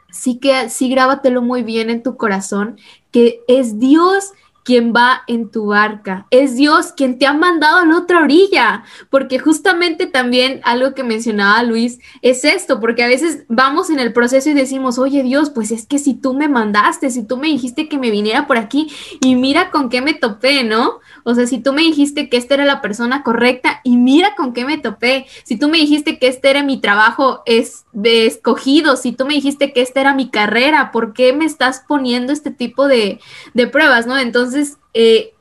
sí 0.10 0.39
que 0.39 0.70
sí 0.70 0.89
grábatelo 0.89 1.42
muy 1.42 1.63
bien 1.63 1.89
en 1.89 2.03
tu 2.03 2.18
corazón 2.18 2.77
que 3.12 3.42
es 3.48 3.80
Dios 3.80 4.32
quien 4.63 4.94
va 4.94 5.24
en 5.27 5.51
tu 5.51 5.68
barca, 5.68 6.25
es 6.32 6.56
Dios 6.56 6.94
quien 6.94 7.20
te 7.20 7.25
ha 7.25 7.34
mandado 7.34 7.80
a 7.80 7.86
la 7.86 7.98
otra 7.98 8.24
orilla, 8.24 8.84
porque 9.10 9.38
justamente 9.38 10.08
también 10.08 10.62
algo 10.63 10.94
que 10.94 11.03
mencionaba 11.03 11.62
Luis 11.63 12.00
es 12.22 12.46
esto, 12.46 12.80
porque 12.80 13.03
a 13.03 13.08
veces 13.08 13.44
vamos 13.50 13.89
en 13.89 14.00
el 14.00 14.13
proceso 14.13 14.50
y 14.50 14.53
decimos, 14.53 14.98
oye 14.98 15.22
Dios, 15.22 15.50
pues 15.50 15.72
es 15.72 15.86
que 15.86 16.00
si 16.00 16.13
tú 16.13 16.34
me 16.34 16.48
mandaste, 16.48 17.10
si 17.10 17.24
tú 17.24 17.38
me 17.38 17.48
dijiste 17.48 17.89
que 17.89 17.98
me 17.98 18.10
viniera 18.10 18.48
por 18.48 18.58
aquí 18.58 18.89
y 19.20 19.36
mira 19.36 19.70
con 19.70 19.89
qué 19.89 20.01
me 20.01 20.13
topé, 20.13 20.63
¿no? 20.63 21.00
O 21.24 21.34
sea, 21.36 21.48
si 21.48 21.60
tú 21.60 21.74
me 21.74 21.82
dijiste 21.82 22.30
que 22.30 22.38
esta 22.38 22.56
era 22.56 22.65
la 22.65 22.82
persona 22.82 23.24
correcta 23.24 23.82
y 23.84 23.98
mira 23.98 24.36
con 24.36 24.53
qué 24.53 24.65
me 24.65 24.77
topé, 24.77 25.25
si 25.44 25.58
tú 25.58 25.70
me 25.70 25.77
dijiste 25.77 26.20
que 26.20 26.27
este 26.27 26.50
era 26.50 26.63
mi 26.63 26.80
trabajo 26.80 27.42
es 27.46 27.86
de 27.94 28.25
escogido, 28.25 28.98
si 28.98 29.13
tú 29.13 29.25
me 29.25 29.34
dijiste 29.34 29.74
que 29.74 29.82
esta 29.82 30.01
era 30.01 30.13
mi 30.13 30.30
carrera, 30.30 30.92
¿por 30.92 31.13
qué 31.13 31.34
me 31.34 31.46
estás 31.46 31.84
poniendo 31.88 32.34
este 32.34 32.51
tipo 32.51 32.88
de, 32.88 33.20
de 33.53 33.68
pruebas, 33.68 34.06
¿no? 34.06 34.18
Entonces, 34.18 34.77
eh, 34.94 35.34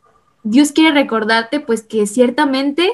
Dios 0.45 0.73
quiere 0.73 0.93
recordarte 0.93 1.61
pues 1.61 1.83
que 1.83 2.07
ciertamente 2.07 2.91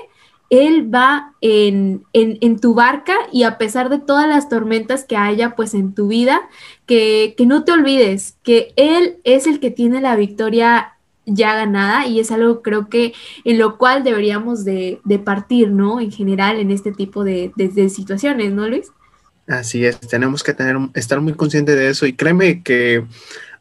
Él 0.50 0.92
va 0.92 1.34
en, 1.40 2.04
en, 2.12 2.38
en, 2.40 2.58
tu 2.58 2.74
barca 2.74 3.14
y 3.32 3.42
a 3.42 3.58
pesar 3.58 3.88
de 3.88 3.98
todas 3.98 4.28
las 4.28 4.48
tormentas 4.48 5.04
que 5.04 5.16
haya 5.16 5.56
pues 5.56 5.74
en 5.74 5.94
tu 5.94 6.08
vida, 6.08 6.48
que, 6.86 7.34
que 7.36 7.46
no 7.46 7.64
te 7.64 7.72
olvides 7.72 8.36
que 8.42 8.72
Él 8.76 9.18
es 9.24 9.46
el 9.46 9.60
que 9.60 9.70
tiene 9.70 10.00
la 10.00 10.16
victoria 10.16 10.97
ya 11.28 11.54
ganada 11.54 12.06
y 12.06 12.20
es 12.20 12.30
algo 12.30 12.62
creo 12.62 12.88
que 12.88 13.12
en 13.44 13.58
lo 13.58 13.78
cual 13.78 14.04
deberíamos 14.04 14.64
de, 14.64 15.00
partir, 15.24 15.70
¿no? 15.70 16.00
En 16.00 16.10
general 16.10 16.58
en 16.58 16.70
este 16.70 16.92
tipo 16.92 17.24
de, 17.24 17.52
situaciones, 17.90 18.52
¿no, 18.52 18.68
Luis? 18.68 18.90
Así 19.46 19.84
es, 19.84 19.98
tenemos 20.00 20.42
que 20.42 20.52
tener, 20.52 20.76
estar 20.94 21.20
muy 21.20 21.34
conscientes 21.34 21.76
de 21.76 21.88
eso 21.88 22.06
y 22.06 22.12
créeme 22.12 22.62
que 22.62 23.04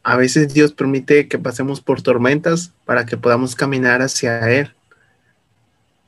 a 0.02 0.16
veces 0.16 0.52
Dios 0.52 0.72
permite 0.72 1.28
que 1.28 1.38
pasemos 1.38 1.80
por 1.80 2.02
tormentas 2.02 2.72
para 2.84 3.06
que 3.06 3.16
podamos 3.16 3.54
caminar 3.54 4.02
hacia 4.02 4.50
Él. 4.50 4.74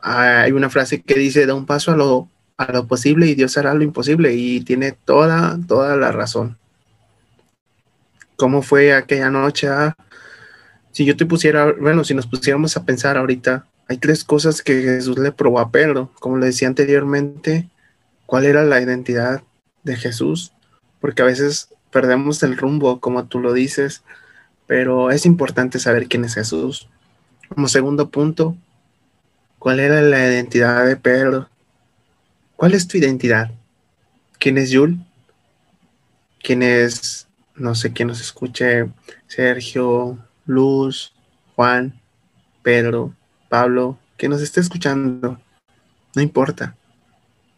Hay 0.01 0.53
una 0.53 0.71
frase 0.71 1.03
que 1.03 1.19
dice, 1.19 1.47
da 1.47 1.55
un 1.55 1.67
paso 1.67 1.93
a 1.93 1.97
lo, 1.97 2.29
a 2.57 2.73
lo 2.73 2.87
posible 2.87 3.27
y 3.27 3.35
Dios 3.35 3.57
hará 3.59 3.75
lo 3.75 3.83
imposible 3.83 4.35
y 4.35 4.61
tiene 4.61 4.93
toda, 4.93 5.59
toda 5.67 5.97
la 5.97 6.13
razón. 6.13 6.57
¿Cómo 8.37 8.63
fue 8.63 8.95
aquella 8.95 9.29
noche? 9.29 9.69
Ah, 9.69 9.95
si 10.93 11.05
yo 11.05 11.17
te 11.17 11.27
pusiera, 11.27 11.73
bueno, 11.73 12.05
si 12.05 12.15
nos 12.15 12.27
pusiéramos 12.27 12.77
a 12.77 12.85
pensar 12.85 13.17
ahorita, 13.17 13.67
hay 13.89 13.99
tres 13.99 14.25
cosas 14.25 14.63
que 14.63 14.83
Jesús 14.83 15.19
le 15.19 15.33
probó 15.33 15.61
a 15.61 15.71
Pedro. 15.71 16.11
Como 16.21 16.39
le 16.39 16.47
decía 16.47 16.69
anteriormente, 16.69 17.69
¿cuál 18.27 18.45
era 18.45 18.65
la 18.65 18.81
identidad 18.81 19.43
de 19.83 19.97
Jesús? 19.97 20.53
Porque 21.01 21.23
a 21.23 21.27
veces 21.27 21.69
perdemos 21.91 22.43
el 22.43 22.57
rumbo, 22.57 23.01
como 23.01 23.27
tú 23.27 23.41
lo 23.41 23.53
dices, 23.53 24.03
pero 24.67 25.11
es 25.11 25.27
importante 25.27 25.79
saber 25.79 26.07
quién 26.07 26.25
es 26.25 26.35
Jesús. 26.35 26.89
Como 27.49 27.67
segundo 27.67 28.11
punto, 28.11 28.57
¿cuál 29.59 29.81
era 29.81 30.01
la 30.03 30.19
identidad 30.19 30.87
de 30.87 30.97
Pedro? 30.97 31.49
¿Cuál 32.55 32.75
es 32.75 32.87
tu 32.87 32.97
identidad? 32.97 33.51
¿Quién 34.39 34.59
es 34.59 34.71
Yul? 34.71 34.99
¿Quién 36.43 36.63
es, 36.63 37.27
no 37.57 37.75
sé 37.75 37.93
quién 37.93 38.09
nos 38.09 38.21
escuche, 38.21 38.89
Sergio, 39.27 40.19
Luz, 40.51 41.15
Juan, 41.55 42.01
Pedro, 42.63 43.15
Pablo, 43.49 43.99
que 44.17 44.29
nos 44.29 44.43
esté 44.43 44.61
escuchando, 44.61 45.41
no 46.15 46.23
importa 46.23 46.77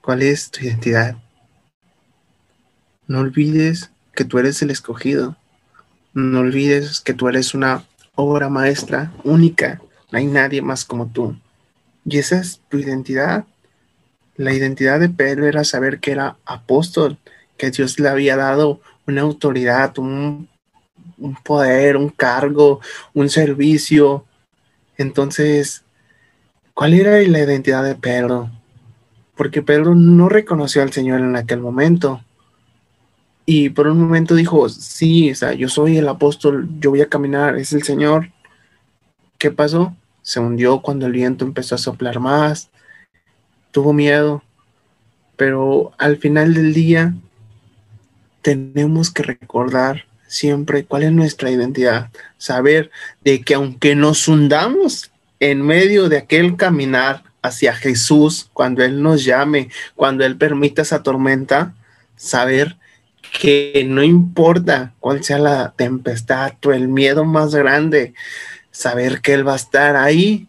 cuál 0.00 0.22
es 0.22 0.50
tu 0.50 0.60
identidad. 0.60 1.16
No 3.06 3.20
olvides 3.20 3.90
que 4.14 4.24
tú 4.24 4.38
eres 4.38 4.62
el 4.62 4.70
escogido. 4.70 5.36
No 6.14 6.40
olvides 6.40 7.00
que 7.00 7.14
tú 7.14 7.28
eres 7.28 7.54
una 7.54 7.84
obra 8.14 8.48
maestra 8.48 9.12
única. 9.24 9.80
No 10.10 10.18
hay 10.18 10.26
nadie 10.26 10.60
más 10.62 10.84
como 10.84 11.06
tú. 11.06 11.36
Y 12.04 12.18
esa 12.18 12.40
es 12.40 12.60
tu 12.68 12.78
identidad. 12.78 13.46
La 14.36 14.52
identidad 14.52 15.00
de 15.00 15.08
Pedro 15.08 15.46
era 15.46 15.64
saber 15.64 15.98
que 16.00 16.12
era 16.12 16.36
apóstol, 16.44 17.18
que 17.56 17.70
Dios 17.70 17.98
le 17.98 18.08
había 18.08 18.36
dado 18.36 18.80
una 19.06 19.22
autoridad, 19.22 19.98
un 19.98 20.48
un 21.22 21.36
poder, 21.36 21.96
un 21.96 22.08
cargo, 22.08 22.80
un 23.14 23.28
servicio. 23.28 24.26
Entonces, 24.96 25.84
¿cuál 26.74 26.94
era 26.94 27.20
la 27.22 27.40
identidad 27.40 27.84
de 27.84 27.94
Pedro? 27.94 28.50
Porque 29.36 29.62
Pedro 29.62 29.94
no 29.94 30.28
reconoció 30.28 30.82
al 30.82 30.92
Señor 30.92 31.20
en 31.20 31.36
aquel 31.36 31.60
momento. 31.60 32.22
Y 33.46 33.70
por 33.70 33.88
un 33.88 34.00
momento 34.00 34.34
dijo, 34.34 34.68
sí, 34.68 35.32
o 35.32 35.34
sea, 35.34 35.52
yo 35.52 35.68
soy 35.68 35.96
el 35.98 36.08
apóstol, 36.08 36.68
yo 36.78 36.90
voy 36.90 37.00
a 37.00 37.08
caminar, 37.08 37.56
es 37.56 37.72
el 37.72 37.82
Señor. 37.82 38.30
¿Qué 39.38 39.50
pasó? 39.50 39.96
Se 40.22 40.38
hundió 40.38 40.80
cuando 40.82 41.06
el 41.06 41.12
viento 41.12 41.44
empezó 41.44 41.74
a 41.74 41.78
soplar 41.78 42.20
más, 42.20 42.70
tuvo 43.72 43.92
miedo, 43.92 44.42
pero 45.36 45.92
al 45.98 46.18
final 46.18 46.54
del 46.54 46.72
día 46.72 47.14
tenemos 48.42 49.10
que 49.10 49.22
recordar 49.22 50.04
siempre 50.32 50.84
cuál 50.84 51.02
es 51.02 51.12
nuestra 51.12 51.50
identidad, 51.50 52.08
saber 52.38 52.90
de 53.22 53.42
que 53.42 53.54
aunque 53.54 53.94
nos 53.94 54.26
hundamos 54.28 55.10
en 55.40 55.60
medio 55.60 56.08
de 56.08 56.16
aquel 56.16 56.56
caminar 56.56 57.22
hacia 57.42 57.74
Jesús, 57.74 58.48
cuando 58.54 58.82
Él 58.82 59.02
nos 59.02 59.24
llame, 59.24 59.68
cuando 59.94 60.24
Él 60.24 60.36
permita 60.36 60.82
esa 60.82 61.02
tormenta, 61.02 61.74
saber 62.16 62.76
que 63.38 63.84
no 63.86 64.02
importa 64.02 64.94
cuál 65.00 65.22
sea 65.22 65.38
la 65.38 65.72
tempestad 65.76 66.52
o 66.64 66.72
el 66.72 66.88
miedo 66.88 67.24
más 67.26 67.54
grande, 67.54 68.14
saber 68.70 69.20
que 69.20 69.34
Él 69.34 69.46
va 69.46 69.52
a 69.52 69.56
estar 69.56 69.96
ahí 69.96 70.48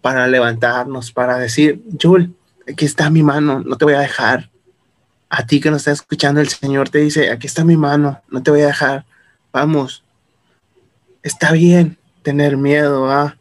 para 0.00 0.28
levantarnos, 0.28 1.10
para 1.10 1.38
decir, 1.38 1.82
Jul, 2.00 2.34
aquí 2.70 2.84
está 2.84 3.10
mi 3.10 3.24
mano, 3.24 3.64
no 3.66 3.76
te 3.76 3.84
voy 3.84 3.94
a 3.94 4.00
dejar, 4.00 4.48
a 5.30 5.46
ti 5.46 5.60
que 5.60 5.70
nos 5.70 5.82
está 5.82 5.92
escuchando, 5.92 6.40
el 6.40 6.48
Señor 6.48 6.88
te 6.88 6.98
dice, 6.98 7.30
aquí 7.30 7.46
está 7.46 7.64
mi 7.64 7.76
mano, 7.76 8.20
no 8.30 8.42
te 8.42 8.50
voy 8.50 8.62
a 8.62 8.68
dejar, 8.68 9.04
vamos, 9.52 10.04
está 11.22 11.52
bien 11.52 11.98
tener 12.22 12.56
miedo, 12.56 13.10
¿ah? 13.10 13.36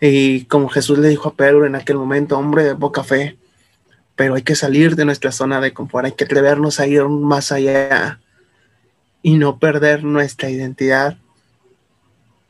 Y 0.00 0.44
como 0.44 0.68
Jesús 0.68 0.98
le 0.98 1.08
dijo 1.08 1.28
a 1.28 1.34
Pedro 1.34 1.66
en 1.66 1.74
aquel 1.74 1.96
momento, 1.96 2.38
hombre 2.38 2.64
de 2.64 2.74
poca 2.74 3.02
fe, 3.02 3.36
pero 4.16 4.34
hay 4.34 4.42
que 4.42 4.56
salir 4.56 4.96
de 4.96 5.04
nuestra 5.04 5.32
zona 5.32 5.60
de 5.60 5.72
confort, 5.72 6.06
hay 6.06 6.12
que 6.12 6.24
atrevernos 6.24 6.80
a 6.80 6.86
ir 6.86 7.04
más 7.04 7.52
allá 7.52 8.20
y 9.22 9.36
no 9.36 9.58
perder 9.58 10.04
nuestra 10.04 10.50
identidad, 10.50 11.18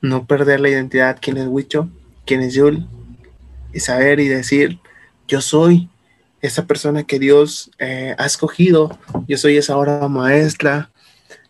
no 0.01 0.27
perder 0.27 0.61
la 0.61 0.71
identidad, 0.71 1.19
quién 1.21 1.37
es 1.37 1.47
Huicho, 1.47 1.89
quién 2.25 2.41
es 2.43 2.55
Yul, 2.55 2.87
y 3.73 3.81
saber 3.81 4.21
y 4.21 4.29
decir, 4.29 4.79
yo 5.27 5.41
soy 5.41 5.91
esa 6.41 6.67
persona 6.67 7.05
que 7.05 7.19
Dios 7.19 7.71
eh, 7.79 8.15
ha 8.19 8.27
escogido, 8.27 8.99
yo 9.27 9.37
soy 9.39 9.57
esa 9.57 9.77
hora 9.77 10.07
maestra, 10.09 10.91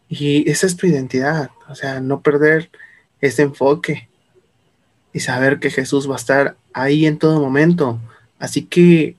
y 0.09 0.51
esa 0.51 0.67
es 0.67 0.77
tu 0.77 0.87
identidad, 0.87 1.51
o 1.69 1.75
sea, 1.75 2.01
no 2.01 2.23
perder 2.23 2.71
ese 3.21 3.43
enfoque 3.43 4.09
y 5.13 5.21
saber 5.21 5.59
que 5.59 5.71
Jesús 5.71 6.09
va 6.09 6.15
a 6.15 6.19
estar 6.19 6.57
ahí 6.73 7.07
en 7.07 7.19
todo 7.19 7.41
momento. 7.41 7.99
Así 8.39 8.63
que 8.63 9.17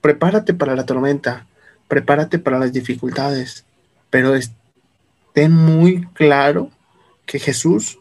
prepárate 0.00 0.54
para 0.54 0.74
la 0.74 0.86
tormenta, 0.86 1.46
prepárate 1.86 2.38
para 2.38 2.58
las 2.58 2.72
dificultades, 2.72 3.64
pero 4.10 4.32
ten 5.32 5.52
muy 5.52 6.06
claro 6.14 6.70
que 7.26 7.38
Jesús 7.38 7.98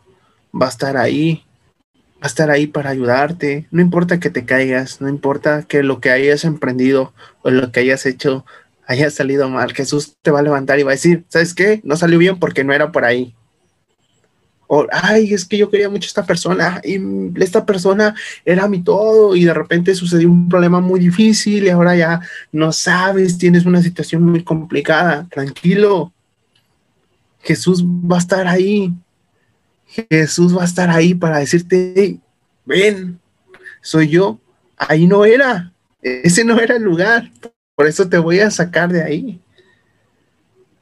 va 0.60 0.68
a 0.68 0.70
estar 0.70 0.98
ahí, 0.98 1.46
va 2.18 2.26
a 2.26 2.28
estar 2.28 2.52
ahí 2.52 2.68
para 2.68 2.90
ayudarte. 2.90 3.68
No 3.72 3.82
importa 3.82 4.20
que 4.20 4.30
te 4.30 4.46
caigas, 4.46 5.02
no 5.02 5.10
importa 5.10 5.64
que 5.64 5.84
lo 5.84 6.00
que 6.02 6.10
hayas 6.10 6.44
emprendido 6.44 7.14
o 7.42 7.50
lo 7.50 7.72
que 7.72 7.82
hayas 7.82 8.06
hecho 8.06 8.46
haya 8.88 9.12
salido 9.12 9.50
mal, 9.50 9.74
Jesús 9.74 10.16
te 10.22 10.32
va 10.32 10.40
a 10.40 10.44
levantar 10.44 10.80
y 10.80 10.84
va 10.84 10.92
a 10.92 10.96
decir, 10.96 11.26
¿sabes 11.28 11.54
qué? 11.54 11.82
No 11.84 11.98
salió 11.98 12.18
bien 12.18 12.40
porque 12.40 12.64
no 12.64 12.74
era 12.74 12.92
por 12.92 13.04
ahí. 13.04 13.36
O, 14.68 14.86
ay, 14.92 15.34
es 15.34 15.46
que 15.46 15.58
yo 15.58 15.70
quería 15.70 15.90
mucho 15.90 16.06
a 16.06 16.08
esta 16.08 16.26
persona 16.26 16.82
y 16.84 17.00
esta 17.42 17.66
persona 17.66 18.16
era 18.44 18.68
mi 18.68 18.84
todo 18.84 19.36
y 19.36 19.46
de 19.46 19.54
repente 19.54 19.96
sucedió 19.96 20.30
un 20.30 20.50
problema 20.50 20.82
muy 20.82 21.00
difícil 21.00 21.66
y 21.66 21.70
ahora 21.70 21.96
ya 21.96 22.22
no 22.52 22.72
sabes, 22.74 23.38
tienes 23.38 23.66
una 23.66 23.82
situación 23.82 24.24
muy 24.24 24.44
complicada. 24.44 25.28
Tranquilo. 25.30 26.14
Jesús 27.42 27.84
va 27.86 28.18
a 28.18 28.20
estar 28.20 28.48
ahí. 28.48 28.94
Jesús 29.88 30.56
va 30.56 30.64
a 30.64 30.66
estar 30.66 30.90
ahí 30.90 31.14
para 31.16 31.40
decirte, 31.40 32.20
ven, 32.66 33.20
soy 33.82 34.10
yo. 34.10 34.40
Ahí 34.78 35.08
no 35.08 35.26
era. 35.26 35.72
Ese 36.02 36.44
no 36.44 36.60
era 36.60 36.76
el 36.76 36.84
lugar. 36.84 37.32
Por 37.76 37.88
eso 37.88 38.08
te 38.08 38.18
voy 38.18 38.40
a 38.40 38.52
sacar 38.52 38.92
de 38.92 39.04
ahí. 39.04 39.42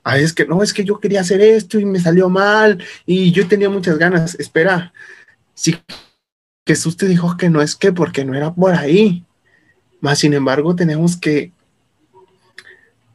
A 0.04 0.20
es 0.20 0.34
que 0.34 0.46
no, 0.46 0.62
es 0.62 0.74
que 0.74 0.84
yo 0.84 1.00
quería 1.00 1.22
hacer 1.22 1.42
esto 1.42 1.80
y 1.80 1.86
me 1.86 2.00
salió 2.00 2.30
mal 2.30 2.84
y 3.06 3.32
yo 3.32 3.48
tenía 3.48 3.70
muchas 3.70 3.98
ganas. 3.98 4.36
Espera, 4.36 4.94
si 5.54 5.78
Jesús 6.68 6.98
te 6.98 7.08
dijo 7.08 7.38
que 7.38 7.50
no 7.50 7.62
es 7.62 7.76
que 7.76 7.92
porque 7.92 8.26
no 8.26 8.36
era 8.36 8.54
por 8.54 8.74
ahí. 8.74 9.26
Más 10.02 10.20
sin 10.20 10.34
embargo, 10.34 10.76
tenemos 10.76 11.18
que 11.18 11.52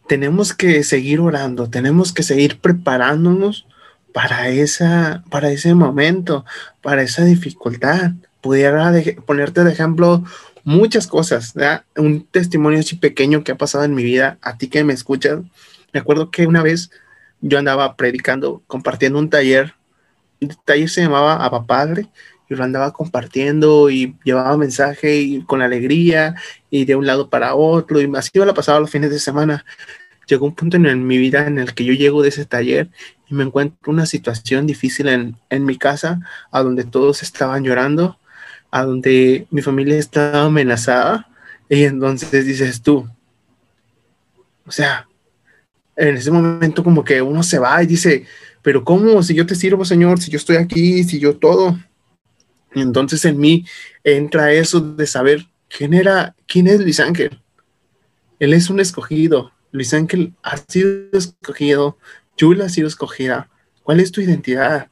tenemos 0.08 0.52
que 0.52 0.82
seguir 0.82 1.20
orando, 1.20 1.70
tenemos 1.70 2.12
que 2.12 2.24
seguir 2.24 2.58
preparándonos 2.58 3.66
para, 4.12 4.48
esa, 4.48 5.24
para 5.30 5.50
ese 5.50 5.74
momento, 5.74 6.44
para 6.82 7.02
esa 7.02 7.24
dificultad. 7.24 8.12
Pudiera 8.40 8.92
ponerte 9.26 9.64
de 9.64 9.72
ejemplo 9.72 10.24
muchas 10.64 11.06
cosas, 11.06 11.54
un 11.96 12.26
testimonio 12.26 12.80
así 12.80 12.96
pequeño 12.96 13.44
que 13.44 13.52
ha 13.52 13.58
pasado 13.58 13.84
en 13.84 13.94
mi 13.94 14.02
vida, 14.02 14.38
a 14.42 14.56
ti 14.56 14.68
que 14.68 14.84
me 14.84 14.92
escuchas. 14.92 15.40
Me 15.92 16.00
acuerdo 16.00 16.30
que 16.30 16.46
una 16.46 16.62
vez 16.62 16.90
yo 17.40 17.58
andaba 17.58 17.96
predicando, 17.96 18.62
compartiendo 18.66 19.18
un 19.18 19.30
taller. 19.30 19.74
El 20.40 20.56
taller 20.56 20.88
se 20.88 21.02
llamaba 21.02 21.44
Abba 21.44 21.66
Padre 21.66 22.08
y 22.48 22.54
lo 22.54 22.64
andaba 22.64 22.92
compartiendo 22.92 23.90
y 23.90 24.16
llevaba 24.24 24.56
mensaje 24.56 25.16
y 25.18 25.44
con 25.44 25.62
alegría 25.62 26.34
y 26.70 26.84
de 26.84 26.96
un 26.96 27.06
lado 27.06 27.30
para 27.30 27.54
otro 27.54 28.00
y 28.00 28.10
así 28.16 28.38
me 28.38 28.46
la 28.46 28.54
pasaba 28.54 28.80
los 28.80 28.90
fines 28.90 29.10
de 29.10 29.18
semana. 29.18 29.64
Llegó 30.30 30.46
un 30.46 30.54
punto 30.54 30.76
en 30.76 31.06
mi 31.08 31.18
vida 31.18 31.48
en 31.48 31.58
el 31.58 31.74
que 31.74 31.84
yo 31.84 31.92
llego 31.92 32.22
de 32.22 32.28
ese 32.28 32.44
taller 32.44 32.88
y 33.28 33.34
me 33.34 33.42
encuentro 33.42 33.90
una 33.90 34.06
situación 34.06 34.64
difícil 34.64 35.08
en, 35.08 35.36
en 35.50 35.64
mi 35.64 35.76
casa, 35.76 36.20
a 36.52 36.62
donde 36.62 36.84
todos 36.84 37.24
estaban 37.24 37.64
llorando, 37.64 38.16
a 38.70 38.84
donde 38.84 39.48
mi 39.50 39.60
familia 39.60 39.98
estaba 39.98 40.42
amenazada 40.42 41.28
y 41.68 41.82
entonces 41.82 42.46
dices 42.46 42.80
tú, 42.80 43.08
o 44.64 44.70
sea, 44.70 45.08
en 45.96 46.16
ese 46.16 46.30
momento 46.30 46.84
como 46.84 47.02
que 47.02 47.20
uno 47.20 47.42
se 47.42 47.58
va 47.58 47.82
y 47.82 47.86
dice, 47.86 48.24
pero 48.62 48.84
¿cómo? 48.84 49.20
Si 49.24 49.34
yo 49.34 49.44
te 49.46 49.56
sirvo, 49.56 49.84
Señor, 49.84 50.20
si 50.20 50.30
yo 50.30 50.36
estoy 50.36 50.56
aquí, 50.56 51.02
si 51.02 51.18
yo 51.18 51.36
todo. 51.38 51.76
Entonces 52.72 53.24
en 53.24 53.36
mí 53.36 53.66
entra 54.04 54.52
eso 54.52 54.80
de 54.80 55.08
saber 55.08 55.44
quién 55.68 55.92
era, 55.92 56.36
quién 56.46 56.68
es 56.68 56.80
Luis 56.80 57.00
Ángel. 57.00 57.42
Él 58.38 58.52
es 58.52 58.70
un 58.70 58.78
escogido. 58.78 59.50
Luis 59.72 59.94
Ángel 59.94 60.34
ha 60.42 60.56
sido 60.56 61.10
escogido. 61.12 61.98
Chula 62.36 62.66
ha 62.66 62.68
sido 62.68 62.88
escogida. 62.88 63.48
¿Cuál 63.82 64.00
es 64.00 64.12
tu 64.12 64.20
identidad? 64.20 64.88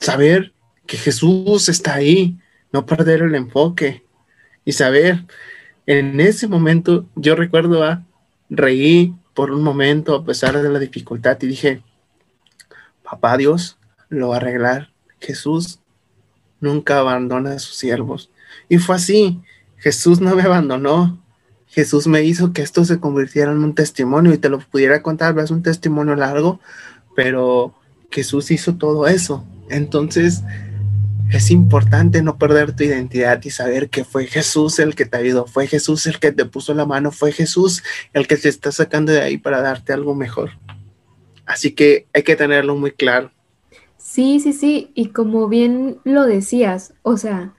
Saber 0.00 0.52
que 0.86 0.96
Jesús 0.96 1.68
está 1.68 1.94
ahí, 1.94 2.38
no 2.72 2.84
perder 2.86 3.22
el 3.22 3.34
enfoque 3.34 4.04
y 4.64 4.72
saber, 4.72 5.24
en 5.86 6.20
ese 6.20 6.48
momento 6.48 7.06
yo 7.14 7.36
recuerdo 7.36 7.82
a 7.84 8.04
reí, 8.50 9.14
por 9.34 9.50
un 9.50 9.62
momento 9.62 10.14
a 10.14 10.24
pesar 10.24 10.60
de 10.60 10.70
la 10.70 10.78
dificultad 10.78 11.36
y 11.42 11.46
dije, 11.48 11.82
papá 13.02 13.36
Dios 13.36 13.78
lo 14.08 14.28
va 14.28 14.36
a 14.36 14.38
arreglar. 14.38 14.92
Jesús 15.20 15.80
nunca 16.60 16.98
abandona 16.98 17.52
a 17.52 17.58
sus 17.58 17.76
siervos. 17.76 18.30
Y 18.68 18.78
fue 18.78 18.96
así. 18.96 19.42
Jesús 19.76 20.20
no 20.20 20.36
me 20.36 20.42
abandonó. 20.42 21.20
Jesús 21.74 22.06
me 22.06 22.22
hizo 22.22 22.52
que 22.52 22.62
esto 22.62 22.84
se 22.84 23.00
convirtiera 23.00 23.50
en 23.50 23.64
un 23.64 23.74
testimonio 23.74 24.32
y 24.32 24.38
te 24.38 24.48
lo 24.48 24.60
pudiera 24.60 25.02
contar, 25.02 25.36
es 25.40 25.50
un 25.50 25.64
testimonio 25.64 26.14
largo, 26.14 26.60
pero 27.16 27.74
Jesús 28.12 28.52
hizo 28.52 28.76
todo 28.76 29.08
eso. 29.08 29.44
Entonces, 29.70 30.44
es 31.32 31.50
importante 31.50 32.22
no 32.22 32.38
perder 32.38 32.76
tu 32.76 32.84
identidad 32.84 33.42
y 33.42 33.50
saber 33.50 33.88
que 33.88 34.04
fue 34.04 34.28
Jesús 34.28 34.78
el 34.78 34.94
que 34.94 35.04
te 35.04 35.16
ayudó, 35.16 35.46
fue 35.46 35.66
Jesús 35.66 36.06
el 36.06 36.20
que 36.20 36.30
te 36.30 36.44
puso 36.44 36.74
la 36.74 36.86
mano, 36.86 37.10
fue 37.10 37.32
Jesús 37.32 37.82
el 38.12 38.28
que 38.28 38.36
te 38.36 38.48
está 38.48 38.70
sacando 38.70 39.10
de 39.10 39.22
ahí 39.22 39.36
para 39.36 39.60
darte 39.60 39.92
algo 39.92 40.14
mejor. 40.14 40.50
Así 41.44 41.72
que 41.72 42.06
hay 42.14 42.22
que 42.22 42.36
tenerlo 42.36 42.76
muy 42.76 42.92
claro. 42.92 43.32
Sí, 43.98 44.38
sí, 44.38 44.52
sí, 44.52 44.92
y 44.94 45.08
como 45.08 45.48
bien 45.48 45.98
lo 46.04 46.24
decías, 46.24 46.94
o 47.02 47.16
sea, 47.16 47.54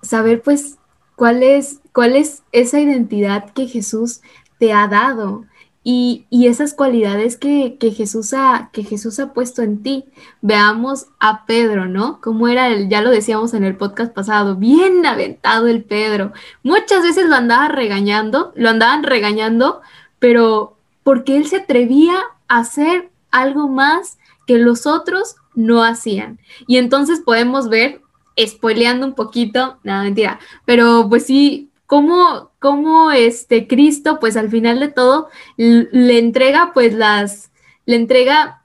saber 0.00 0.42
pues 0.42 0.76
cuál 1.16 1.42
es, 1.42 1.80
cuál 1.92 2.14
es 2.14 2.42
esa 2.52 2.78
identidad 2.78 3.50
que 3.50 3.66
Jesús 3.66 4.20
te 4.58 4.72
ha 4.72 4.86
dado 4.86 5.44
y, 5.88 6.26
esas 6.30 6.74
cualidades 6.74 7.36
que, 7.36 7.76
Jesús 7.96 8.34
ha, 8.34 8.70
que 8.72 8.82
Jesús 8.82 9.20
ha 9.20 9.32
puesto 9.32 9.62
en 9.62 9.84
ti. 9.84 10.04
Veamos 10.40 11.06
a 11.20 11.46
Pedro, 11.46 11.86
¿no? 11.86 12.20
Como 12.20 12.48
era 12.48 12.66
el, 12.68 12.88
ya 12.88 13.02
lo 13.02 13.10
decíamos 13.10 13.54
en 13.54 13.62
el 13.62 13.76
podcast 13.76 14.12
pasado, 14.12 14.56
bien 14.56 15.06
aventado 15.06 15.68
el 15.68 15.84
Pedro. 15.84 16.32
Muchas 16.64 17.04
veces 17.04 17.28
lo 17.28 17.36
andaba 17.36 17.68
regañando, 17.68 18.52
lo 18.56 18.68
andaban 18.68 19.04
regañando, 19.04 19.80
pero 20.18 20.76
porque 21.04 21.36
él 21.36 21.46
se 21.46 21.58
atrevía 21.58 22.16
a 22.48 22.58
hacer 22.58 23.10
algo 23.30 23.68
más 23.68 24.18
que 24.44 24.58
los 24.58 24.86
otros 24.86 25.36
no 25.54 25.84
hacían. 25.84 26.40
Y 26.66 26.78
entonces 26.78 27.20
podemos 27.20 27.68
ver, 27.68 28.00
spoileando 28.38 29.06
un 29.06 29.14
poquito, 29.14 29.78
nada, 29.82 30.04
mentira, 30.04 30.38
pero 30.64 31.06
pues 31.08 31.26
sí, 31.26 31.70
cómo, 31.86 32.50
cómo 32.58 33.12
este 33.12 33.66
Cristo, 33.66 34.18
pues 34.20 34.36
al 34.36 34.50
final 34.50 34.80
de 34.80 34.88
todo, 34.88 35.28
le 35.56 36.18
entrega 36.18 36.72
pues 36.74 36.94
las, 36.94 37.50
le 37.86 37.96
entrega 37.96 38.64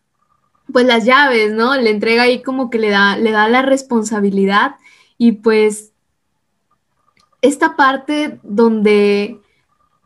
pues 0.71 0.85
las 0.85 1.05
llaves, 1.05 1.53
¿no? 1.53 1.75
Le 1.75 1.89
entrega 1.89 2.23
ahí 2.23 2.41
como 2.41 2.69
que 2.69 2.79
le 2.79 2.89
da, 2.89 3.17
le 3.17 3.31
da 3.31 3.47
la 3.47 3.61
responsabilidad 3.61 4.75
y 5.17 5.33
pues 5.33 5.91
esta 7.41 7.75
parte 7.75 8.39
donde 8.43 9.40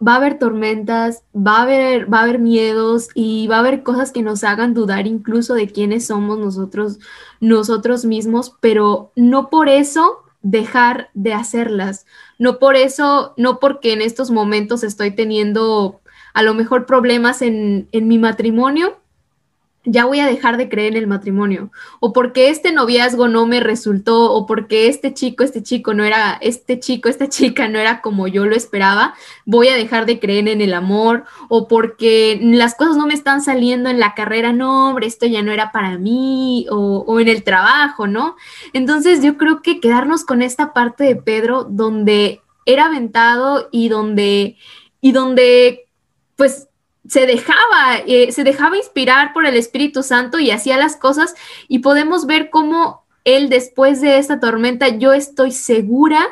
va 0.06 0.14
a 0.14 0.16
haber 0.18 0.40
tormentas, 0.40 1.24
va 1.36 1.58
a 1.58 1.62
haber, 1.64 2.12
va 2.12 2.20
a 2.20 2.24
haber 2.24 2.40
miedos 2.40 3.10
y 3.14 3.48
va 3.48 3.58
a 3.58 3.60
haber 3.60 3.84
cosas 3.84 4.12
que 4.12 4.22
nos 4.22 4.44
hagan 4.44 4.74
dudar 4.74 5.08
incluso 5.08 5.54
de 5.54 5.68
quiénes 5.68 6.08
somos 6.08 6.38
nosotros, 6.38 7.00
nosotros 7.40 8.06
mismos, 8.06 8.56
pero 8.60 9.12
no 9.16 9.50
por 9.50 9.70
eso 9.70 10.24
dejar 10.42 11.10
de 11.14 11.34
hacerlas. 11.34 12.06
No 12.38 12.60
por 12.60 12.76
eso, 12.76 13.34
no 13.38 13.60
porque 13.60 13.94
en 13.94 14.02
estos 14.02 14.32
momentos 14.32 14.84
estoy 14.84 15.12
teniendo 15.12 16.02
a 16.34 16.44
lo 16.44 16.54
mejor 16.54 16.86
problemas 16.86 17.42
en, 17.42 17.88
en 17.92 18.08
mi 18.08 18.20
matrimonio, 18.20 19.00
ya 19.86 20.06
voy 20.06 20.20
a 20.20 20.26
dejar 20.26 20.58
de 20.58 20.68
creer 20.68 20.94
en 20.94 20.98
el 20.98 21.08
matrimonio, 21.08 21.72
o 22.00 22.12
porque 22.12 22.50
este 22.50 22.72
noviazgo 22.72 23.28
no 23.28 23.46
me 23.46 23.60
resultó, 23.60 24.32
o 24.32 24.46
porque 24.46 24.88
este 24.88 25.14
chico, 25.14 25.44
este 25.44 25.64
chico 25.64 25.94
no 25.94 26.04
era, 26.04 26.38
este 26.42 26.80
chico, 26.80 27.08
esta 27.08 27.30
chica 27.30 27.68
no 27.68 27.80
era 27.80 28.02
como 28.02 28.28
yo 28.28 28.46
lo 28.46 28.56
esperaba, 28.56 29.14
voy 29.46 29.68
a 29.68 29.76
dejar 29.76 30.06
de 30.06 30.20
creer 30.20 30.48
en 30.48 30.62
el 30.62 30.74
amor, 30.74 31.26
o 31.50 31.68
porque 31.68 32.40
las 32.42 32.76
cosas 32.76 32.98
no 32.98 33.06
me 33.06 33.14
están 33.14 33.42
saliendo 33.42 33.90
en 33.90 34.00
la 34.00 34.16
carrera, 34.16 34.54
no, 34.54 34.90
hombre, 34.90 35.08
esto 35.08 35.26
ya 35.26 35.42
no 35.42 35.52
era 35.52 35.72
para 35.72 35.98
mí, 35.98 36.66
o, 36.70 37.20
en 37.20 37.28
el 37.28 37.44
trabajo, 37.44 38.08
¿no? 38.08 38.36
Entonces 38.74 39.24
yo 39.24 39.38
creo 39.38 39.62
que 39.62 39.80
quedarnos 39.80 40.26
con 40.26 40.42
esta 40.42 40.74
parte 40.74 41.04
de 41.04 41.16
Pedro 41.16 41.64
donde 41.64 42.42
era 42.66 42.86
aventado 42.86 43.70
y 43.72 43.90
donde, 43.90 44.58
y 45.00 45.12
donde, 45.12 45.86
pues, 46.36 46.68
se 47.08 47.26
dejaba, 47.26 47.98
eh, 48.08 48.32
se 48.32 48.44
dejaba 48.44 48.78
inspirar 48.78 49.34
por 49.34 49.46
el 49.46 49.56
Espíritu 49.56 50.04
Santo 50.04 50.40
y 50.40 50.52
hacía 50.52 50.78
las 50.78 50.96
cosas 50.96 51.36
y 51.68 51.80
podemos 51.80 52.26
ver 52.26 52.50
cómo 52.50 53.06
él 53.24 53.50
después 53.50 54.02
de 54.02 54.18
esta 54.18 54.40
tormenta, 54.40 54.88
yo 54.88 55.14
estoy 55.14 55.52
segura 55.52 56.26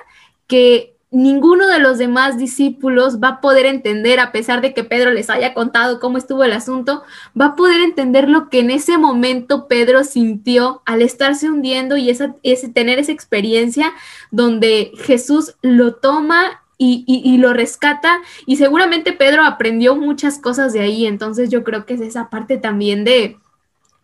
que 0.47 0.93
ninguno 1.13 1.67
de 1.67 1.77
los 1.77 1.99
demás 1.99 2.39
discípulos 2.39 3.19
va 3.23 3.27
a 3.27 3.41
poder 3.41 3.67
entender, 3.67 4.19
a 4.19 4.31
pesar 4.31 4.61
de 4.61 4.73
que 4.73 4.83
Pedro 4.83 5.11
les 5.11 5.29
haya 5.29 5.53
contado 5.53 5.99
cómo 5.99 6.17
estuvo 6.17 6.43
el 6.43 6.53
asunto, 6.53 7.03
va 7.39 7.47
a 7.47 7.55
poder 7.55 7.81
entender 7.81 8.27
lo 8.27 8.49
que 8.49 8.59
en 8.59 8.71
ese 8.71 8.97
momento 8.97 9.67
Pedro 9.67 10.03
sintió 10.03 10.81
al 10.85 11.03
estarse 11.03 11.51
hundiendo 11.51 11.97
y 11.97 12.09
esa, 12.09 12.35
ese, 12.41 12.67
tener 12.67 12.97
esa 12.97 13.11
experiencia 13.11 13.93
donde 14.31 14.91
Jesús 14.97 15.55
lo 15.61 15.93
toma 15.95 16.62
y, 17.05 17.37
lo 17.37 17.53
rescata 17.53 18.19
y 18.45 18.57
seguramente 18.57 19.13
Pedro 19.13 19.43
aprendió 19.43 19.95
muchas 19.95 20.39
cosas 20.39 20.73
de 20.73 20.81
ahí, 20.81 21.05
entonces 21.05 21.49
yo 21.49 21.63
creo 21.63 21.85
que 21.85 21.95
es 21.95 22.01
esa 22.01 22.29
parte 22.29 22.57
también 22.57 23.03
de, 23.03 23.37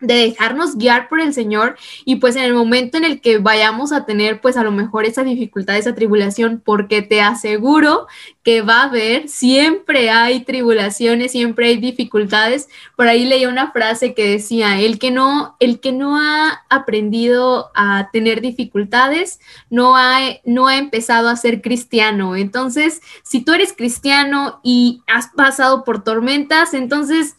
de 0.00 0.14
dejarnos 0.14 0.76
guiar 0.76 1.08
por 1.08 1.20
el 1.20 1.34
Señor 1.34 1.76
y 2.04 2.16
pues 2.16 2.36
en 2.36 2.44
el 2.44 2.54
momento 2.54 2.96
en 2.96 3.04
el 3.04 3.20
que 3.20 3.38
vayamos 3.38 3.92
a 3.92 4.06
tener 4.06 4.40
pues 4.40 4.56
a 4.56 4.64
lo 4.64 4.72
mejor 4.72 5.04
esa 5.04 5.22
dificultad, 5.22 5.76
esa 5.76 5.94
tribulación, 5.94 6.62
porque 6.64 7.02
te 7.02 7.20
aseguro 7.20 8.06
que 8.42 8.62
va 8.62 8.80
a 8.80 8.84
haber, 8.84 9.28
siempre 9.28 10.10
hay 10.10 10.40
tribulaciones, 10.44 11.32
siempre 11.32 11.68
hay 11.68 11.76
dificultades. 11.76 12.68
Por 12.96 13.08
ahí 13.08 13.26
leí 13.26 13.44
una 13.46 13.70
frase 13.72 14.14
que 14.14 14.30
decía, 14.30 14.80
el 14.80 14.98
que 14.98 15.10
no, 15.10 15.56
el 15.60 15.80
que 15.80 15.92
no 15.92 16.18
ha 16.18 16.62
aprendido 16.70 17.70
a 17.74 18.08
tener 18.12 18.40
dificultades, 18.40 19.40
no 19.68 19.96
ha, 19.96 20.18
no 20.44 20.68
ha 20.68 20.76
empezado 20.78 21.28
a 21.28 21.36
ser 21.36 21.60
cristiano. 21.60 22.36
Entonces, 22.36 23.02
si 23.22 23.42
tú 23.42 23.52
eres 23.52 23.74
cristiano 23.74 24.60
y 24.62 25.02
has 25.06 25.28
pasado 25.28 25.84
por 25.84 26.02
tormentas, 26.02 26.72
entonces 26.72 27.36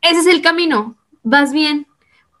ese 0.00 0.20
es 0.20 0.26
el 0.26 0.42
camino 0.42 0.97
vas 1.28 1.52
bien, 1.52 1.86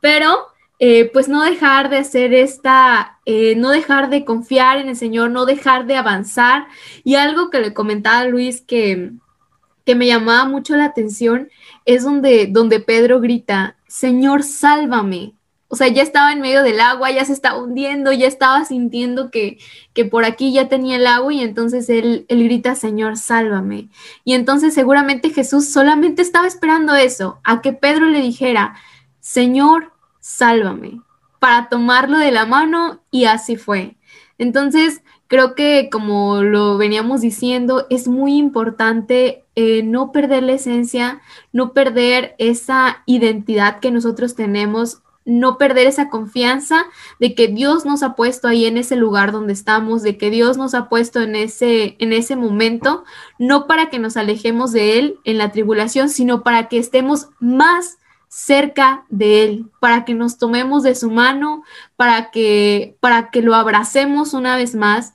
pero 0.00 0.46
eh, 0.78 1.10
pues 1.12 1.28
no 1.28 1.42
dejar 1.42 1.90
de 1.90 1.98
hacer 1.98 2.32
esta, 2.32 3.18
eh, 3.26 3.54
no 3.56 3.70
dejar 3.70 4.10
de 4.10 4.24
confiar 4.24 4.78
en 4.78 4.88
el 4.88 4.96
Señor, 4.96 5.30
no 5.30 5.44
dejar 5.44 5.86
de 5.86 5.96
avanzar. 5.96 6.66
Y 7.04 7.16
algo 7.16 7.50
que 7.50 7.60
le 7.60 7.74
comentaba 7.74 8.20
a 8.20 8.24
Luis 8.26 8.62
que, 8.62 9.12
que 9.84 9.94
me 9.94 10.06
llamaba 10.06 10.48
mucho 10.48 10.76
la 10.76 10.86
atención 10.86 11.50
es 11.84 12.04
donde, 12.04 12.46
donde 12.46 12.80
Pedro 12.80 13.20
grita, 13.20 13.76
Señor, 13.86 14.42
sálvame. 14.42 15.34
O 15.70 15.76
sea, 15.76 15.88
ya 15.88 16.02
estaba 16.02 16.32
en 16.32 16.40
medio 16.40 16.62
del 16.62 16.80
agua, 16.80 17.10
ya 17.10 17.26
se 17.26 17.34
estaba 17.34 17.58
hundiendo, 17.58 18.10
ya 18.10 18.26
estaba 18.26 18.64
sintiendo 18.64 19.30
que, 19.30 19.58
que 19.92 20.06
por 20.06 20.24
aquí 20.24 20.50
ya 20.50 20.68
tenía 20.68 20.96
el 20.96 21.06
agua 21.06 21.32
y 21.34 21.42
entonces 21.42 21.90
él, 21.90 22.24
grita, 22.28 22.74
Señor, 22.74 23.18
sálvame. 23.18 23.90
Y 24.24 24.32
entonces 24.32 24.72
seguramente 24.72 25.28
Jesús 25.28 25.70
solamente 25.70 26.22
estaba 26.22 26.46
esperando 26.46 26.94
eso, 26.94 27.40
a 27.44 27.60
que 27.60 27.74
Pedro 27.74 28.06
le 28.06 28.22
dijera, 28.22 28.76
Señor, 29.20 29.92
sálvame, 30.20 31.02
para 31.38 31.68
tomarlo 31.68 32.16
de 32.16 32.32
la 32.32 32.46
mano 32.46 33.02
y 33.10 33.26
así 33.26 33.56
fue. 33.56 33.96
Entonces, 34.38 35.02
creo 35.26 35.54
que 35.54 35.90
como 35.92 36.42
lo 36.42 36.78
veníamos 36.78 37.20
diciendo, 37.20 37.86
es 37.90 38.08
muy 38.08 38.38
importante 38.38 39.44
eh, 39.54 39.82
no 39.82 40.12
perder 40.12 40.44
la 40.44 40.52
esencia, 40.52 41.20
no 41.52 41.74
perder 41.74 42.34
esa 42.38 43.02
identidad 43.04 43.80
que 43.80 43.90
nosotros 43.90 44.34
tenemos, 44.34 45.02
no 45.28 45.58
perder 45.58 45.86
esa 45.86 46.08
confianza 46.08 46.86
de 47.20 47.34
que 47.34 47.48
Dios 47.48 47.84
nos 47.84 48.02
ha 48.02 48.14
puesto 48.14 48.48
ahí 48.48 48.64
en 48.64 48.78
ese 48.78 48.96
lugar 48.96 49.30
donde 49.30 49.52
estamos, 49.52 50.02
de 50.02 50.16
que 50.16 50.30
Dios 50.30 50.56
nos 50.56 50.72
ha 50.72 50.88
puesto 50.88 51.20
en 51.20 51.36
ese, 51.36 51.96
en 51.98 52.14
ese 52.14 52.34
momento, 52.34 53.04
no 53.38 53.66
para 53.66 53.90
que 53.90 53.98
nos 53.98 54.16
alejemos 54.16 54.72
de 54.72 54.98
Él 54.98 55.18
en 55.24 55.36
la 55.36 55.52
tribulación, 55.52 56.08
sino 56.08 56.42
para 56.42 56.68
que 56.68 56.78
estemos 56.78 57.28
más 57.40 57.98
cerca 58.28 59.04
de 59.10 59.44
Él, 59.44 59.66
para 59.80 60.06
que 60.06 60.14
nos 60.14 60.38
tomemos 60.38 60.82
de 60.82 60.94
su 60.94 61.10
mano, 61.10 61.62
para 61.96 62.30
que, 62.30 62.96
para 63.00 63.30
que 63.30 63.42
lo 63.42 63.54
abracemos 63.54 64.32
una 64.32 64.56
vez 64.56 64.74
más. 64.74 65.12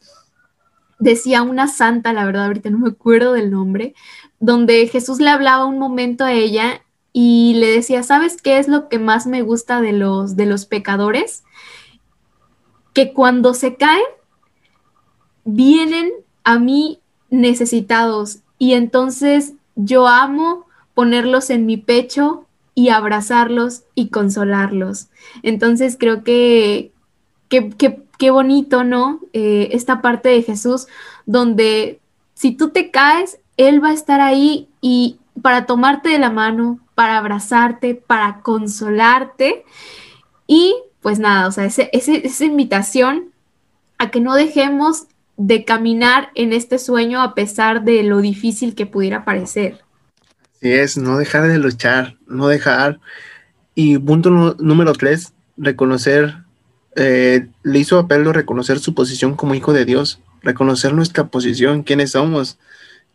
Decía 0.99 1.41
una 1.41 1.67
santa, 1.67 2.13
la 2.13 2.25
verdad, 2.25 2.45
ahorita 2.45 2.69
no 2.69 2.77
me 2.77 2.89
acuerdo 2.89 3.33
del 3.33 3.49
nombre, 3.49 3.95
donde 4.39 4.87
Jesús 4.87 5.19
le 5.19 5.31
hablaba 5.31 5.65
un 5.65 5.79
momento 5.79 6.23
a 6.23 6.33
ella 6.33 6.82
y 7.13 7.53
le 7.55 7.67
decía, 7.67 8.01
¿sabes 8.01 8.41
qué 8.41 8.57
es 8.57 8.67
lo 8.67 8.89
que 8.89 8.97
más 8.97 9.27
me 9.27 9.43
gusta 9.43 9.79
de 9.79 9.93
los, 9.93 10.35
de 10.35 10.47
los 10.47 10.65
pecadores? 10.65 11.43
Que 12.93 13.13
cuando 13.13 13.53
se 13.53 13.75
caen, 13.75 14.03
vienen 15.45 16.11
a 16.43 16.57
mí 16.57 16.99
necesitados 17.29 18.39
y 18.57 18.73
entonces 18.73 19.53
yo 19.75 20.07
amo 20.07 20.65
ponerlos 20.93 21.49
en 21.49 21.65
mi 21.65 21.77
pecho 21.77 22.47
y 22.75 22.89
abrazarlos 22.89 23.83
y 23.93 24.09
consolarlos. 24.09 25.07
Entonces 25.43 25.95
creo 25.99 26.23
que 26.23 26.91
qué 28.23 28.31
bonito, 28.31 28.83
¿no? 28.83 29.19
Eh, 29.33 29.69
esta 29.73 30.01
parte 30.01 30.29
de 30.29 30.41
Jesús 30.41 30.87
donde 31.25 31.99
si 32.33 32.51
tú 32.51 32.69
te 32.69 32.89
caes, 32.89 33.39
Él 33.57 33.83
va 33.83 33.89
a 33.89 33.93
estar 33.93 34.21
ahí 34.21 34.69
y 34.81 35.17
para 35.41 35.65
tomarte 35.65 36.09
de 36.09 36.19
la 36.19 36.29
mano, 36.29 36.79
para 36.95 37.17
abrazarte, 37.17 37.95
para 37.95 38.41
consolarte. 38.41 39.65
Y 40.47 40.75
pues 41.01 41.19
nada, 41.19 41.47
o 41.47 41.51
sea, 41.51 41.65
esa 41.65 42.45
invitación 42.45 43.33
a 43.97 44.09
que 44.09 44.21
no 44.21 44.35
dejemos 44.35 45.07
de 45.37 45.65
caminar 45.65 46.29
en 46.35 46.53
este 46.53 46.77
sueño 46.77 47.21
a 47.21 47.35
pesar 47.35 47.83
de 47.83 48.03
lo 48.03 48.21
difícil 48.21 48.75
que 48.75 48.85
pudiera 48.85 49.25
parecer. 49.25 49.79
Sí 50.61 50.71
es, 50.71 50.97
no 50.97 51.17
dejar 51.17 51.47
de 51.47 51.57
luchar, 51.57 52.15
no 52.27 52.47
dejar. 52.47 52.99
Y 53.75 53.97
punto 53.97 54.29
número 54.59 54.93
tres, 54.93 55.33
reconocer, 55.57 56.35
eh, 56.95 57.47
le 57.63 57.79
hizo 57.79 57.97
a 57.97 58.07
Pedro 58.07 58.33
reconocer 58.33 58.79
su 58.79 58.93
posición 58.93 59.35
como 59.35 59.55
hijo 59.55 59.73
de 59.73 59.85
Dios, 59.85 60.19
reconocer 60.41 60.93
nuestra 60.93 61.25
posición, 61.27 61.83
quiénes 61.83 62.11
somos, 62.11 62.59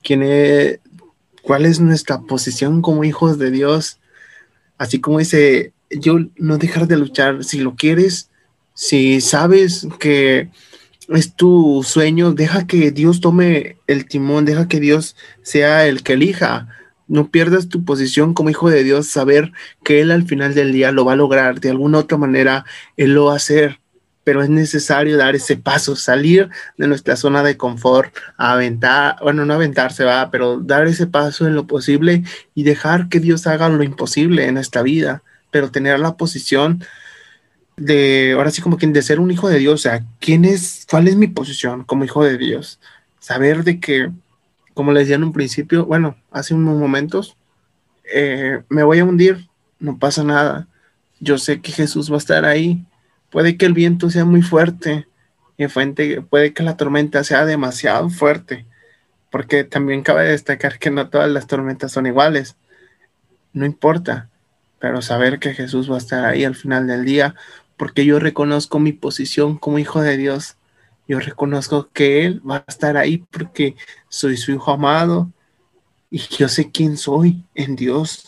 quién 0.03 0.23
es, 0.23 0.81
cuál 1.43 1.67
es 1.67 1.81
nuestra 1.81 2.21
posición 2.21 2.83
como 2.83 3.05
hijos 3.05 3.39
de 3.39 3.51
Dios. 3.51 3.99
Así 4.77 5.01
como 5.01 5.19
dice, 5.19 5.73
yo 5.91 6.19
no 6.37 6.59
dejar 6.59 6.87
de 6.87 6.97
luchar, 6.97 7.45
si 7.45 7.59
lo 7.59 7.75
quieres, 7.75 8.31
si 8.75 9.21
sabes 9.21 9.89
que 9.99 10.51
es 11.09 11.35
tu 11.35 11.83
sueño, 11.85 12.33
deja 12.33 12.67
que 12.67 12.91
Dios 12.91 13.21
tome 13.21 13.77
el 13.87 14.07
timón, 14.07 14.45
deja 14.45 14.69
que 14.69 14.81
Dios 14.81 15.17
sea 15.43 15.87
el 15.87 16.03
que 16.03 16.15
elija. 16.15 16.69
No 17.07 17.31
pierdas 17.31 17.69
tu 17.69 17.85
posición 17.85 18.35
como 18.35 18.51
hijo 18.51 18.69
de 18.69 18.85
Dios, 18.85 19.09
saber 19.09 19.53
que 19.83 20.01
Él 20.01 20.11
al 20.11 20.27
final 20.27 20.55
del 20.55 20.73
día 20.73 20.93
lo 20.93 21.07
va 21.07 21.15
a 21.15 21.17
lograr, 21.17 21.61
de 21.61 21.71
alguna 21.71 21.99
otra 21.99 22.19
manera 22.19 22.67
Él 22.97 23.15
lo 23.15 23.27
va 23.27 23.33
a 23.33 23.37
hacer, 23.37 23.81
pero 24.29 24.43
es 24.43 24.51
necesario 24.51 25.17
dar 25.17 25.35
ese 25.35 25.57
paso, 25.57 25.97
salir 25.97 26.51
de 26.77 26.87
nuestra 26.87 27.17
zona 27.17 27.43
de 27.43 27.57
confort, 27.57 28.15
aventar, 28.37 29.17
bueno, 29.23 29.47
no 29.47 29.55
aventarse 29.55 30.05
va, 30.05 30.31
pero 30.31 30.61
dar 30.61 30.87
ese 30.87 31.07
paso 31.07 31.47
en 31.47 31.55
lo 31.55 31.67
posible 31.67 32.25
y 32.55 32.63
dejar 32.63 33.09
que 33.09 33.21
Dios 33.21 33.47
haga 33.47 33.71
lo 33.71 33.83
imposible 33.83 34.45
en 34.45 34.59
esta 34.59 34.83
vida, 34.83 35.23
pero 35.51 35.71
tener 35.71 35.99
la 35.99 36.19
posición 36.19 36.85
de, 37.79 38.35
ahora 38.37 38.51
sí 38.51 38.61
como 38.61 38.77
quien 38.77 38.93
de 38.93 39.01
ser 39.01 39.19
un 39.19 39.31
hijo 39.31 39.49
de 39.49 39.61
Dios, 39.61 39.73
o 39.73 39.79
sea, 39.79 40.05
¿quién 40.21 40.45
es, 40.45 40.87
cuál 40.91 41.09
es 41.09 41.17
mi 41.17 41.29
posición 41.29 41.85
como 41.85 42.05
hijo 42.05 42.23
de 42.23 42.37
Dios? 42.37 42.81
Saber 43.21 43.65
de 43.65 43.81
que 43.81 44.11
como 44.75 44.93
les 44.93 45.05
decía 45.05 45.17
en 45.17 45.25
un 45.25 45.33
principio, 45.33 45.87
bueno, 45.87 46.19
hace 46.31 46.53
unos 46.53 46.77
momentos, 46.77 47.35
eh, 48.13 48.61
me 48.69 48.83
voy 48.83 48.99
a 48.99 49.07
hundir, 49.07 49.49
no 49.81 49.99
pasa 49.99 50.23
nada. 50.23 50.69
Yo 51.19 51.39
sé 51.39 51.63
que 51.63 51.73
Jesús 51.73 52.11
va 52.11 52.17
a 52.17 52.19
estar 52.19 52.45
ahí. 52.45 52.85
Puede 53.31 53.57
que 53.57 53.67
el 53.67 53.75
viento 53.75 54.11
sea 54.11 54.25
muy 54.25 54.43
fuerte 54.43 55.07
y 55.57 55.67
puede 56.21 56.53
que 56.53 56.63
la 56.63 56.77
tormenta 56.77 57.25
sea 57.25 57.45
demasiado 57.45 58.11
fuerte, 58.11 58.67
porque 59.31 59.65
también 59.65 60.03
cabe 60.03 60.25
destacar 60.25 60.79
que 60.79 60.91
no 60.91 61.11
todas 61.11 61.31
las 61.31 61.47
tormentas 61.47 61.93
son 61.93 62.07
iguales. 62.07 62.57
No 63.53 63.67
importa, 63.67 64.29
pero 64.79 65.03
saber 65.03 65.39
que 65.39 65.55
Jesús 65.55 65.91
va 65.91 65.97
a 65.97 65.99
estar 65.99 66.25
ahí 66.25 66.45
al 66.45 66.55
final 66.55 66.87
del 66.87 67.05
día, 67.05 67.35
porque 67.77 68.05
yo 68.05 68.19
reconozco 68.19 68.79
mi 68.79 68.93
posición 68.93 69.59
como 69.59 69.79
hijo 69.79 70.01
de 70.01 70.17
Dios 70.17 70.59
yo 71.09 71.19
reconozco 71.19 71.89
que 71.91 72.27
Él 72.27 72.43
va 72.49 72.57
a 72.57 72.65
estar 72.69 72.99
ahí 72.99 73.25
porque 73.31 73.77
soy 74.11 74.37
su 74.37 74.53
hijo 74.53 74.71
amado 74.71 75.33
y 76.11 76.19
yo 76.19 76.49
sé 76.49 76.71
quién 76.71 76.99
soy 76.99 77.43
en 77.55 77.77
Dios. 77.77 78.28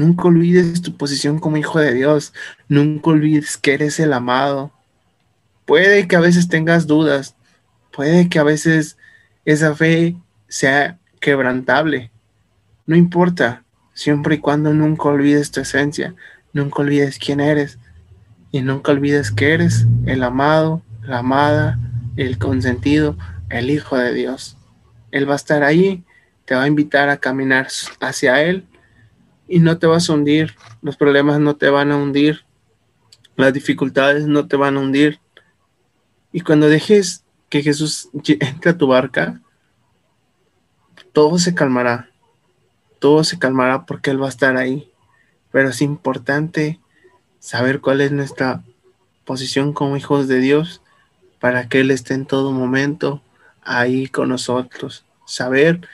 Nunca 0.00 0.28
olvides 0.28 0.80
tu 0.80 0.96
posición 0.96 1.38
como 1.38 1.58
hijo 1.58 1.78
de 1.78 1.92
Dios. 1.92 2.32
Nunca 2.68 3.10
olvides 3.10 3.58
que 3.58 3.74
eres 3.74 4.00
el 4.00 4.14
amado. 4.14 4.72
Puede 5.66 6.08
que 6.08 6.16
a 6.16 6.20
veces 6.20 6.48
tengas 6.48 6.86
dudas. 6.86 7.36
Puede 7.92 8.30
que 8.30 8.38
a 8.38 8.42
veces 8.42 8.96
esa 9.44 9.74
fe 9.74 10.16
sea 10.48 10.98
quebrantable. 11.20 12.10
No 12.86 12.96
importa, 12.96 13.62
siempre 13.92 14.36
y 14.36 14.38
cuando 14.38 14.72
nunca 14.72 15.10
olvides 15.10 15.50
tu 15.50 15.60
esencia, 15.60 16.14
nunca 16.54 16.80
olvides 16.80 17.18
quién 17.18 17.38
eres 17.38 17.78
y 18.52 18.62
nunca 18.62 18.92
olvides 18.92 19.30
que 19.30 19.52
eres 19.52 19.84
el 20.06 20.22
amado, 20.22 20.80
la 21.02 21.18
amada, 21.18 21.78
el 22.16 22.38
consentido, 22.38 23.18
el 23.50 23.68
Hijo 23.68 23.98
de 23.98 24.14
Dios. 24.14 24.56
Él 25.10 25.28
va 25.28 25.34
a 25.34 25.36
estar 25.36 25.62
ahí, 25.62 26.04
te 26.46 26.54
va 26.54 26.62
a 26.62 26.68
invitar 26.68 27.10
a 27.10 27.18
caminar 27.18 27.68
hacia 28.00 28.42
Él 28.42 28.64
y 29.50 29.58
no 29.58 29.78
te 29.78 29.88
vas 29.88 30.08
a 30.08 30.14
hundir, 30.14 30.54
los 30.80 30.96
problemas 30.96 31.40
no 31.40 31.56
te 31.56 31.68
van 31.70 31.90
a 31.90 31.96
hundir, 31.96 32.44
las 33.34 33.52
dificultades 33.52 34.28
no 34.28 34.46
te 34.46 34.54
van 34.54 34.76
a 34.76 34.80
hundir. 34.80 35.18
Y 36.32 36.42
cuando 36.42 36.68
dejes 36.68 37.24
que 37.48 37.60
Jesús 37.60 38.08
entre 38.14 38.70
a 38.70 38.78
tu 38.78 38.86
barca, 38.86 39.42
todo 41.12 41.36
se 41.40 41.52
calmará, 41.52 42.10
todo 43.00 43.24
se 43.24 43.40
calmará 43.40 43.86
porque 43.86 44.10
Él 44.10 44.22
va 44.22 44.26
a 44.26 44.30
estar 44.30 44.56
ahí. 44.56 44.92
Pero 45.50 45.70
es 45.70 45.82
importante 45.82 46.78
saber 47.40 47.80
cuál 47.80 48.02
es 48.02 48.12
nuestra 48.12 48.62
posición 49.24 49.72
como 49.72 49.96
hijos 49.96 50.28
de 50.28 50.38
Dios 50.38 50.80
para 51.40 51.68
que 51.68 51.80
Él 51.80 51.90
esté 51.90 52.14
en 52.14 52.24
todo 52.24 52.52
momento 52.52 53.20
ahí 53.62 54.06
con 54.06 54.28
nosotros. 54.28 55.04
Saber 55.26 55.88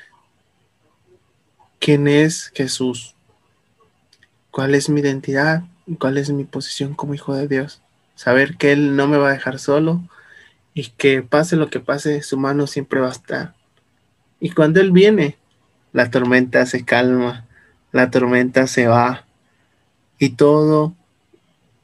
quién 1.78 2.06
es 2.06 2.52
Jesús, 2.54 3.15
cuál 4.56 4.74
es 4.74 4.88
mi 4.88 5.02
identidad, 5.02 5.64
cuál 5.98 6.16
es 6.16 6.30
mi 6.30 6.44
posición 6.44 6.94
como 6.94 7.12
hijo 7.12 7.34
de 7.34 7.46
Dios. 7.46 7.82
Saber 8.14 8.56
que 8.56 8.72
Él 8.72 8.96
no 8.96 9.06
me 9.06 9.18
va 9.18 9.28
a 9.28 9.32
dejar 9.34 9.58
solo 9.58 10.02
y 10.72 10.88
que 10.96 11.20
pase 11.20 11.56
lo 11.56 11.68
que 11.68 11.78
pase, 11.78 12.22
su 12.22 12.38
mano 12.38 12.66
siempre 12.66 13.00
va 13.00 13.08
a 13.08 13.12
estar. 13.12 13.54
Y 14.40 14.52
cuando 14.52 14.80
Él 14.80 14.92
viene, 14.92 15.36
la 15.92 16.10
tormenta 16.10 16.64
se 16.64 16.86
calma, 16.86 17.44
la 17.92 18.10
tormenta 18.10 18.66
se 18.66 18.86
va 18.86 19.26
y 20.18 20.30
todo, 20.30 20.94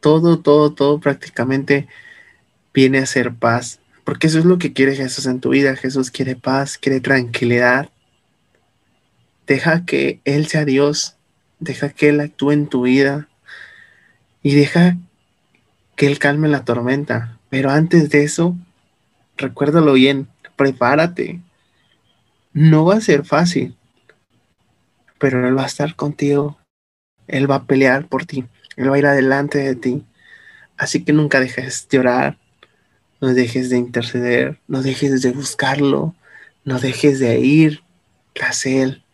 todo, 0.00 0.38
todo, 0.38 0.72
todo 0.72 0.98
prácticamente 0.98 1.88
viene 2.72 3.00
a 3.00 3.06
ser 3.06 3.35
paz, 3.35 3.80
porque 4.02 4.28
eso 4.28 4.38
es 4.38 4.46
lo 4.46 4.56
que 4.56 4.72
quiere 4.72 4.96
Jesús 4.96 5.26
en 5.26 5.40
tu 5.40 5.50
vida. 5.50 5.76
Jesús 5.76 6.11
quiere 6.11 6.37
paz, 6.37 6.78
quiere 6.78 7.00
tranquilidad. 7.00 7.90
Deja 9.46 9.85
que 9.85 10.22
Él 10.24 10.46
sea 10.46 10.64
Dios, 10.64 11.18
deja 11.62 11.90
que 11.90 12.09
Él 12.09 12.20
actúe 12.20 12.51
en 12.51 12.66
tu 12.66 12.83
vida 12.83 13.29
y 14.42 14.55
deja 14.55 14.96
que 15.96 16.07
Él 16.07 16.18
calme 16.18 16.48
la 16.48 16.64
tormenta. 16.64 17.38
Pero 17.48 17.70
antes 17.70 18.11
de 18.11 18.25
eso, 18.25 18.57
recuérdalo 19.37 19.92
bien, 19.92 20.29
prepárate. 20.57 21.40
No 22.53 22.85
va 22.85 22.96
a 22.96 23.01
ser 23.01 23.25
fácil, 23.25 23.77
pero 25.18 25.46
Él 25.46 25.57
va 25.57 25.62
a 25.62 25.66
estar 25.66 25.94
contigo. 25.94 26.59
Él 27.29 27.51
va 27.51 27.57
a 27.57 27.64
pelear 27.64 28.09
por 28.09 28.27
ti. 28.27 28.44
Él 28.77 28.90
va 28.90 28.96
a 28.96 28.98
ir 28.98 29.07
adelante 29.07 29.59
de 29.59 29.77
ti. 29.77 30.05
Así 30.77 31.05
que 31.05 31.12
nunca 31.12 31.38
dejes 31.38 31.87
de 31.88 31.98
orar, 31.98 32.38
no 33.20 33.29
dejes 33.35 33.70
de 33.70 33.77
interceder, 33.77 34.59
no 34.66 34.83
dejes 34.83 35.22
de 35.22 35.31
buscarlo, 35.31 36.16
no 36.64 36.81
dejes 36.81 37.20
de 37.20 37.38
ir 37.38 37.83
tras 38.33 38.66
Él, 38.66 39.05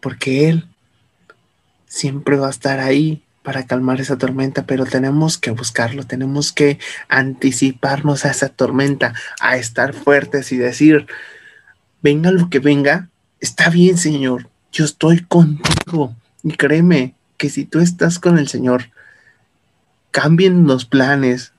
porque 0.00 0.50
Él 0.50 0.71
siempre 1.92 2.38
va 2.38 2.46
a 2.46 2.50
estar 2.50 2.80
ahí 2.80 3.22
para 3.42 3.66
calmar 3.66 4.00
esa 4.00 4.16
tormenta, 4.16 4.64
pero 4.64 4.86
tenemos 4.86 5.36
que 5.36 5.50
buscarlo, 5.50 6.04
tenemos 6.04 6.50
que 6.50 6.78
anticiparnos 7.08 8.24
a 8.24 8.30
esa 8.30 8.48
tormenta, 8.48 9.12
a 9.40 9.58
estar 9.58 9.92
fuertes 9.92 10.52
y 10.52 10.56
decir, 10.56 11.06
venga 12.00 12.30
lo 12.30 12.48
que 12.48 12.60
venga, 12.60 13.10
está 13.40 13.68
bien, 13.68 13.98
Señor, 13.98 14.48
yo 14.72 14.86
estoy 14.86 15.20
contigo. 15.20 16.16
Y 16.42 16.52
créeme 16.52 17.14
que 17.36 17.50
si 17.50 17.66
tú 17.66 17.80
estás 17.80 18.18
con 18.18 18.38
el 18.38 18.48
Señor, 18.48 18.84
cambien 20.10 20.66
los 20.66 20.86
planes, 20.86 21.52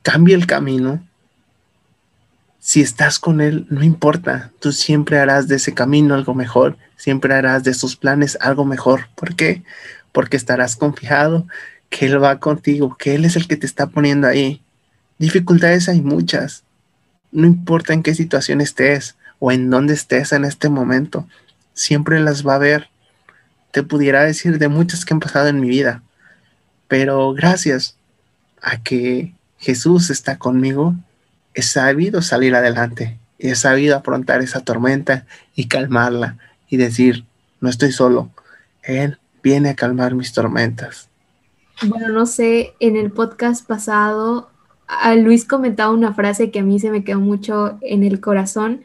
cambia 0.00 0.36
el 0.36 0.46
camino. 0.46 1.06
Si 2.66 2.80
estás 2.80 3.18
con 3.18 3.42
Él, 3.42 3.66
no 3.68 3.84
importa, 3.84 4.50
tú 4.58 4.72
siempre 4.72 5.18
harás 5.18 5.48
de 5.48 5.56
ese 5.56 5.74
camino 5.74 6.14
algo 6.14 6.32
mejor, 6.32 6.78
siempre 6.96 7.34
harás 7.34 7.62
de 7.62 7.74
sus 7.74 7.94
planes 7.94 8.38
algo 8.40 8.64
mejor. 8.64 9.08
¿Por 9.16 9.36
qué? 9.36 9.62
Porque 10.12 10.38
estarás 10.38 10.74
confiado 10.74 11.46
que 11.90 12.06
Él 12.06 12.24
va 12.24 12.40
contigo, 12.40 12.96
que 12.98 13.16
Él 13.16 13.26
es 13.26 13.36
el 13.36 13.48
que 13.48 13.58
te 13.58 13.66
está 13.66 13.88
poniendo 13.88 14.26
ahí. 14.28 14.62
Dificultades 15.18 15.90
hay 15.90 16.00
muchas, 16.00 16.64
no 17.32 17.46
importa 17.46 17.92
en 17.92 18.02
qué 18.02 18.14
situación 18.14 18.62
estés 18.62 19.14
o 19.40 19.52
en 19.52 19.68
dónde 19.68 19.92
estés 19.92 20.32
en 20.32 20.46
este 20.46 20.70
momento, 20.70 21.28
siempre 21.74 22.18
las 22.18 22.46
va 22.46 22.54
a 22.54 22.58
ver. 22.58 22.88
Te 23.72 23.82
pudiera 23.82 24.24
decir 24.24 24.58
de 24.58 24.68
muchas 24.68 25.04
que 25.04 25.12
han 25.12 25.20
pasado 25.20 25.48
en 25.48 25.60
mi 25.60 25.68
vida, 25.68 26.02
pero 26.88 27.34
gracias 27.34 27.98
a 28.62 28.82
que 28.82 29.34
Jesús 29.58 30.08
está 30.08 30.38
conmigo, 30.38 30.94
he 31.54 31.62
sabido 31.62 32.22
salir 32.22 32.54
adelante 32.54 33.18
he 33.38 33.54
sabido 33.54 33.96
afrontar 33.96 34.40
esa 34.42 34.60
tormenta 34.60 35.26
y 35.54 35.68
calmarla 35.68 36.38
y 36.68 36.76
decir, 36.76 37.24
no 37.60 37.68
estoy 37.68 37.92
solo, 37.92 38.30
Él 38.82 39.18
viene 39.42 39.70
a 39.70 39.74
calmar 39.74 40.14
mis 40.14 40.32
tormentas. 40.32 41.08
Bueno, 41.82 42.08
no 42.08 42.26
sé, 42.26 42.74
en 42.80 42.96
el 42.96 43.10
podcast 43.10 43.66
pasado, 43.66 44.50
a 44.86 45.14
Luis 45.14 45.44
comentaba 45.44 45.92
una 45.92 46.14
frase 46.14 46.50
que 46.50 46.60
a 46.60 46.62
mí 46.62 46.78
se 46.78 46.90
me 46.90 47.04
quedó 47.04 47.20
mucho 47.20 47.78
en 47.82 48.04
el 48.04 48.20
corazón 48.20 48.84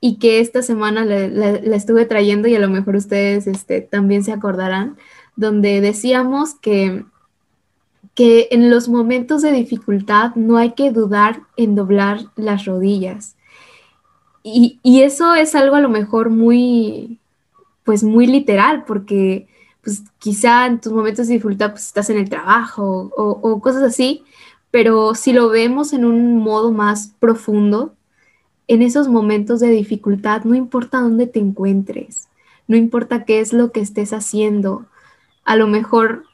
y 0.00 0.18
que 0.18 0.40
esta 0.40 0.62
semana 0.62 1.04
la, 1.04 1.50
estuve 1.76 2.04
trayendo 2.04 2.48
y 2.48 2.56
a 2.56 2.60
lo 2.60 2.68
mejor 2.68 2.96
ustedes 2.96 3.46
este, 3.46 3.80
también 3.80 4.24
se 4.24 4.32
acordarán, 4.32 4.96
donde 5.36 5.80
decíamos 5.80 6.54
que, 6.54 7.04
que 8.14 8.48
en 8.50 8.70
los 8.70 8.88
momentos 8.88 9.42
de 9.42 9.52
dificultad 9.52 10.34
no 10.36 10.56
hay 10.56 10.72
que 10.72 10.92
dudar 10.92 11.40
en 11.56 11.74
doblar 11.74 12.20
las 12.36 12.64
rodillas. 12.64 13.36
Y, 14.42 14.78
eso 14.84 15.34
es 15.34 15.54
algo 15.54 15.76
a 15.76 15.80
lo 15.80 15.88
mejor 15.88 16.30
muy, 16.30 17.18
pues 17.82 18.04
muy 18.04 18.26
literal, 18.26 18.84
porque 18.84 19.48
pues 19.82 20.02
quizá 20.18 20.66
en 20.66 20.80
tus 20.80 20.92
momentos 20.92 21.26
de 21.26 21.34
dificultad 21.34 21.72
pues, 21.72 21.86
estás 21.86 22.10
en 22.10 22.18
el 22.18 22.28
trabajo 22.28 23.10
o, 23.16 23.30
o 23.42 23.60
cosas 23.60 23.82
así, 23.82 24.22
pero 24.70 25.14
si 25.14 25.32
lo 25.32 25.48
vemos 25.48 25.92
en 25.92 26.04
un 26.04 26.38
modo 26.38 26.72
más 26.72 27.14
profundo, 27.18 27.94
en 28.68 28.82
esos 28.82 29.08
momentos 29.08 29.60
de 29.60 29.70
dificultad, 29.70 30.44
no 30.44 30.54
importa 30.54 31.00
dónde 31.00 31.26
te 31.26 31.38
encuentres, 31.38 32.28
no 32.66 32.76
importa 32.76 33.24
qué 33.24 33.40
es 33.40 33.52
lo 33.52 33.72
que 33.72 33.80
estés 33.80 34.12
haciendo, 34.12 34.86
a 35.44 35.56
lo 35.56 35.66
mejor 35.66 36.24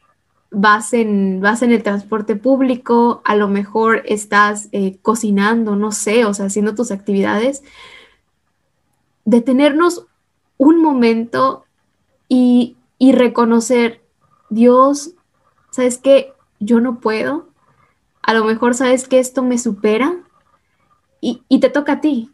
vas 0.51 0.93
en, 0.93 1.41
vas 1.41 1.63
en 1.63 1.73
el 1.73 1.83
transporte 1.83 2.37
público, 2.37 3.23
a 3.25 3.37
lo 3.37 3.49
mejor 3.49 4.03
estás 4.07 4.69
eh, 4.73 4.99
cocinando, 5.03 5.77
no 5.77 5.93
sé, 5.93 6.25
o 6.25 6.35
sea, 6.35 6.47
haciendo 6.47 6.75
tus 6.75 6.91
actividades, 6.91 7.63
detenernos 9.25 10.07
un 10.57 10.83
momento 10.83 11.65
y, 12.29 12.77
y 12.99 13.13
reconocer, 13.13 14.03
Dios, 14.49 15.13
¿sabes 15.71 15.99
qué? 15.99 16.33
Yo 16.59 16.81
no 16.81 17.01
puedo. 17.01 17.49
A 18.23 18.35
lo 18.35 18.45
mejor 18.45 18.75
sabes 18.75 19.09
que 19.09 19.19
esto 19.19 19.43
me 19.43 19.59
supera, 19.59 20.17
y, 21.21 21.61
te 21.61 21.69
toca 21.69 21.95
a 21.95 22.01
ti, 22.01 22.31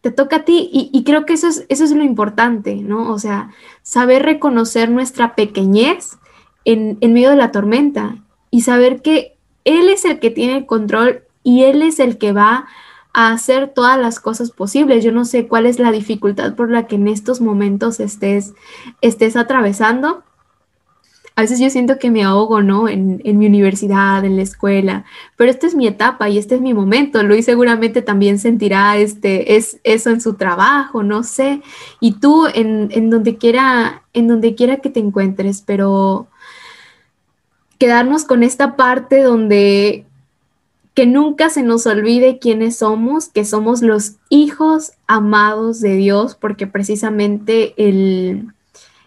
te 0.00 0.10
toca 0.10 0.36
a 0.36 0.44
ti 0.44 0.68
y, 0.72 1.04
creo 1.04 1.26
que 1.26 1.34
eso 1.34 1.48
es, 1.48 1.66
eso 1.68 1.84
es 1.84 1.92
lo 1.92 2.02
importante, 2.02 2.76
¿no? 2.76 3.12
O 3.12 3.18
sea, 3.18 3.50
saber 3.82 4.22
reconocer 4.22 4.90
nuestra 4.90 5.34
pequeñez 5.34 6.18
en, 6.64 6.98
en 7.00 7.12
medio 7.12 7.30
de 7.30 7.36
la 7.36 7.52
tormenta 7.52 8.16
y 8.50 8.62
saber 8.62 9.02
que 9.02 9.36
Él 9.64 9.88
es 9.88 10.04
el 10.04 10.18
que 10.18 10.30
tiene 10.30 10.58
el 10.58 10.66
control 10.66 11.22
y 11.42 11.64
Él 11.64 11.82
es 11.82 11.98
el 11.98 12.18
que 12.18 12.32
va 12.32 12.66
a 13.12 13.32
hacer 13.32 13.72
todas 13.74 13.98
las 13.98 14.20
cosas 14.20 14.50
posibles. 14.50 15.02
Yo 15.02 15.12
no 15.12 15.24
sé 15.24 15.48
cuál 15.48 15.66
es 15.66 15.78
la 15.78 15.92
dificultad 15.92 16.54
por 16.54 16.70
la 16.70 16.86
que 16.86 16.96
en 16.96 17.08
estos 17.08 17.40
momentos 17.40 18.00
estés, 18.00 18.54
estés 19.00 19.36
atravesando, 19.36 20.22
a 21.40 21.42
veces 21.42 21.58
yo 21.58 21.70
siento 21.70 21.98
que 21.98 22.10
me 22.10 22.22
ahogo, 22.22 22.60
¿no? 22.60 22.86
En, 22.86 23.22
mi 23.24 23.46
universidad, 23.46 24.22
en 24.26 24.36
la 24.36 24.42
escuela, 24.42 25.06
pero 25.36 25.50
esta 25.50 25.66
es 25.66 25.74
mi 25.74 25.86
etapa 25.86 26.28
y 26.28 26.36
este 26.36 26.56
es 26.56 26.60
mi 26.60 26.74
momento. 26.74 27.22
Luis 27.22 27.46
seguramente 27.46 28.02
también 28.02 28.38
sentirá 28.38 28.98
este, 28.98 29.56
es, 29.56 29.80
eso 29.82 30.10
en 30.10 30.20
su 30.20 30.34
trabajo, 30.34 31.02
no 31.02 31.22
sé. 31.22 31.62
Y 31.98 32.20
tú 32.20 32.46
en, 32.52 33.08
donde 33.08 33.38
quiera, 33.38 34.02
en 34.12 34.28
donde 34.28 34.54
quiera 34.54 34.78
que 34.78 34.90
te 34.90 35.00
encuentres, 35.00 35.62
pero 35.64 36.28
quedarnos 37.80 38.24
con 38.24 38.44
esta 38.44 38.76
parte 38.76 39.22
donde 39.22 40.06
que 40.94 41.06
nunca 41.06 41.50
se 41.50 41.64
nos 41.64 41.86
olvide 41.86 42.38
quiénes 42.38 42.76
somos, 42.76 43.28
que 43.28 43.44
somos 43.44 43.82
los 43.82 44.12
hijos 44.28 44.92
amados 45.08 45.80
de 45.80 45.96
Dios, 45.96 46.36
porque 46.36 46.68
precisamente 46.68 47.74
el 47.76 48.52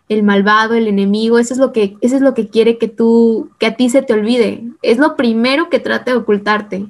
el 0.09 0.23
malvado, 0.23 0.73
el 0.73 0.87
enemigo, 0.87 1.39
eso 1.39 1.53
es 1.53 1.59
lo 1.59 1.71
que, 1.71 1.97
eso 2.01 2.15
es 2.15 2.21
lo 2.21 2.33
que 2.33 2.47
quiere 2.47 2.77
que 2.77 2.87
tú, 2.87 3.49
que 3.59 3.67
a 3.67 3.75
ti 3.75 3.89
se 3.89 4.01
te 4.01 4.13
olvide. 4.13 4.63
Es 4.81 4.97
lo 4.97 5.15
primero 5.15 5.69
que 5.69 5.79
trate 5.79 6.11
de 6.11 6.17
ocultarte. 6.17 6.85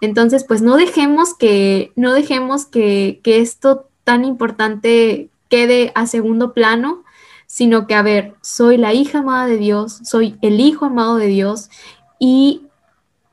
Entonces, 0.00 0.44
pues 0.44 0.62
no 0.62 0.76
dejemos 0.76 1.34
que, 1.34 1.92
no 1.96 2.12
dejemos 2.12 2.66
que, 2.66 3.20
que 3.22 3.40
esto 3.40 3.86
tan 4.04 4.24
importante 4.24 5.28
quede 5.48 5.92
a 5.94 6.06
segundo 6.06 6.52
plano, 6.52 7.02
sino 7.46 7.86
que, 7.86 7.94
a 7.94 8.02
ver, 8.02 8.34
soy 8.42 8.76
la 8.76 8.92
hija 8.92 9.20
amada 9.20 9.46
de 9.46 9.56
Dios, 9.56 10.00
soy 10.04 10.38
el 10.42 10.60
hijo 10.60 10.86
amado 10.86 11.16
de 11.16 11.26
Dios. 11.26 11.70
Y 12.18 12.66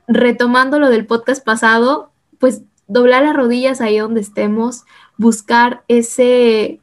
retomando 0.06 0.78
lo 0.78 0.90
del 0.90 1.06
podcast 1.06 1.44
pasado, 1.44 2.10
pues 2.38 2.62
doblar 2.86 3.24
las 3.24 3.34
rodillas 3.34 3.80
ahí 3.80 3.98
donde 3.98 4.20
estemos, 4.20 4.84
buscar 5.16 5.84
ese, 5.88 6.80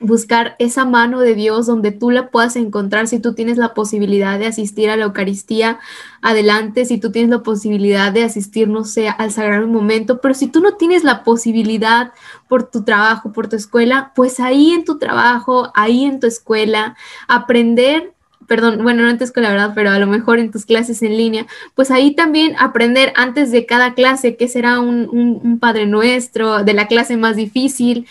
buscar 0.00 0.56
esa 0.58 0.86
mano 0.86 1.20
de 1.20 1.34
Dios 1.34 1.66
donde 1.66 1.92
tú 1.92 2.10
la 2.10 2.30
puedas 2.30 2.56
encontrar 2.56 3.06
si 3.06 3.20
tú 3.20 3.34
tienes 3.34 3.58
la 3.58 3.74
posibilidad 3.74 4.38
de 4.38 4.46
asistir 4.46 4.88
a 4.88 4.96
la 4.96 5.04
Eucaristía, 5.04 5.78
adelante, 6.22 6.86
si 6.86 6.98
tú 6.98 7.12
tienes 7.12 7.30
la 7.30 7.42
posibilidad 7.42 8.10
de 8.10 8.24
asistir, 8.24 8.68
no 8.68 8.84
sé, 8.84 9.08
al 9.08 9.30
sagrado 9.30 9.68
momento, 9.68 10.20
pero 10.20 10.34
si 10.34 10.46
tú 10.46 10.60
no 10.60 10.76
tienes 10.76 11.04
la 11.04 11.22
posibilidad 11.22 12.12
por 12.48 12.70
tu 12.70 12.82
trabajo, 12.82 13.32
por 13.32 13.48
tu 13.48 13.56
escuela, 13.56 14.12
pues 14.16 14.40
ahí 14.40 14.72
en 14.72 14.84
tu 14.84 14.98
trabajo, 14.98 15.70
ahí 15.74 16.04
en 16.04 16.18
tu 16.18 16.26
escuela, 16.26 16.96
aprender 17.28 18.14
perdón, 18.50 18.82
bueno, 18.82 19.04
no 19.04 19.08
antes 19.08 19.30
con 19.30 19.44
la 19.44 19.50
verdad, 19.50 19.70
pero 19.76 19.90
a 19.90 20.00
lo 20.00 20.08
mejor 20.08 20.40
en 20.40 20.50
tus 20.50 20.66
clases 20.66 21.02
en 21.02 21.16
línea, 21.16 21.46
pues 21.76 21.92
ahí 21.92 22.16
también 22.16 22.56
aprender 22.58 23.12
antes 23.14 23.52
de 23.52 23.64
cada 23.64 23.94
clase 23.94 24.34
qué 24.34 24.48
será 24.48 24.80
un, 24.80 25.60
Padre 25.60 25.86
Nuestro, 25.86 26.64
de 26.64 26.74
la 26.74 26.88
clase 26.88 27.16
más 27.16 27.36
difícil, 27.36 28.08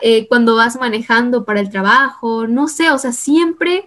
eh, 0.00 0.28
cuando 0.28 0.54
vas 0.54 0.76
manejando 0.76 1.44
para 1.44 1.58
el 1.58 1.68
trabajo, 1.68 2.46
no 2.46 2.68
sé, 2.68 2.92
o 2.92 2.98
sea, 2.98 3.10
siempre... 3.10 3.84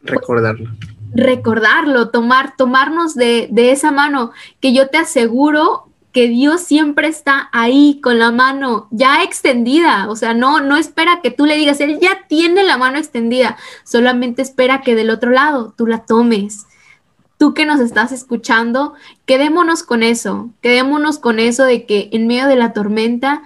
Recordarlo. 0.00 0.70
recordarlo, 1.12 2.10
tomar, 2.10 2.54
tomarnos 2.56 3.16
de, 3.16 3.48
de 3.50 3.72
esa 3.72 3.90
mano, 3.90 4.30
que 4.60 4.72
yo 4.72 4.90
te 4.90 4.98
aseguro 4.98 5.85
que 6.16 6.28
Dios 6.28 6.62
siempre 6.62 7.08
está 7.08 7.50
ahí 7.52 8.00
con 8.02 8.18
la 8.18 8.32
mano 8.32 8.88
ya 8.90 9.22
extendida, 9.22 10.08
o 10.08 10.16
sea, 10.16 10.32
no, 10.32 10.60
no 10.60 10.78
espera 10.78 11.20
que 11.22 11.30
tú 11.30 11.44
le 11.44 11.56
digas, 11.56 11.78
Él 11.82 11.98
ya 12.00 12.24
tiene 12.26 12.64
la 12.64 12.78
mano 12.78 12.96
extendida, 12.96 13.58
solamente 13.84 14.40
espera 14.40 14.80
que 14.80 14.94
del 14.94 15.10
otro 15.10 15.30
lado 15.30 15.74
tú 15.76 15.86
la 15.86 16.06
tomes. 16.06 16.64
Tú 17.36 17.52
que 17.52 17.66
nos 17.66 17.80
estás 17.80 18.12
escuchando, 18.12 18.94
quedémonos 19.26 19.82
con 19.82 20.02
eso, 20.02 20.48
quedémonos 20.62 21.18
con 21.18 21.38
eso 21.38 21.64
de 21.64 21.84
que 21.84 22.08
en 22.12 22.26
medio 22.26 22.46
de 22.46 22.56
la 22.56 22.72
tormenta 22.72 23.42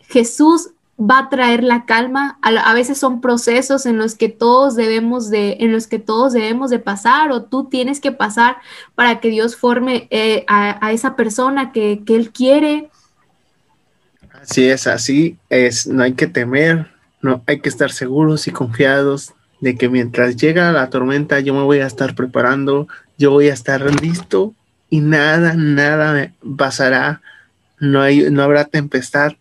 Jesús 0.00 0.72
va 1.00 1.18
a 1.18 1.28
traer 1.28 1.64
la 1.64 1.86
calma. 1.86 2.38
A, 2.42 2.74
veces 2.74 2.98
son 2.98 3.20
procesos 3.20 3.86
en 3.86 3.96
los 3.96 4.14
que 4.14 4.28
todos 4.28 4.76
debemos 4.76 5.30
de, 5.30 5.56
en 5.60 5.72
los 5.72 5.86
que 5.86 5.98
todos 5.98 6.32
debemos 6.32 6.70
de 6.70 6.78
pasar 6.78 7.32
o 7.32 7.42
tú 7.42 7.68
tienes 7.68 8.00
que 8.00 8.12
pasar 8.12 8.56
para 8.94 9.20
que 9.20 9.30
Dios 9.30 9.56
forme 9.56 10.08
eh, 10.10 10.44
a, 10.46 10.92
esa 10.92 11.16
persona 11.16 11.72
que, 11.72 12.02
que, 12.04 12.16
Él 12.16 12.30
quiere. 12.30 12.90
Así 14.42 14.68
es, 14.68 14.86
así 14.86 15.38
es. 15.48 15.86
No 15.86 16.02
hay 16.02 16.12
que 16.12 16.26
temer, 16.26 16.90
no 17.22 17.42
hay 17.46 17.60
que 17.60 17.70
estar 17.70 17.90
seguros 17.90 18.46
y 18.46 18.50
confiados 18.50 19.32
de 19.60 19.76
que 19.76 19.88
mientras 19.88 20.36
llega 20.36 20.72
la 20.72 20.88
tormenta 20.88 21.40
yo 21.40 21.54
me 21.54 21.62
voy 21.62 21.80
a 21.80 21.86
estar 21.86 22.14
preparando, 22.14 22.88
yo 23.18 23.30
voy 23.30 23.48
a 23.48 23.52
estar 23.52 23.82
listo 24.02 24.54
y 24.90 25.00
nada, 25.00 25.54
nada 25.54 26.12
me 26.12 26.34
pasará. 26.56 27.22
No, 27.78 28.02
hay, 28.02 28.30
no 28.30 28.42
habrá 28.42 28.66
tempestad 28.66 29.32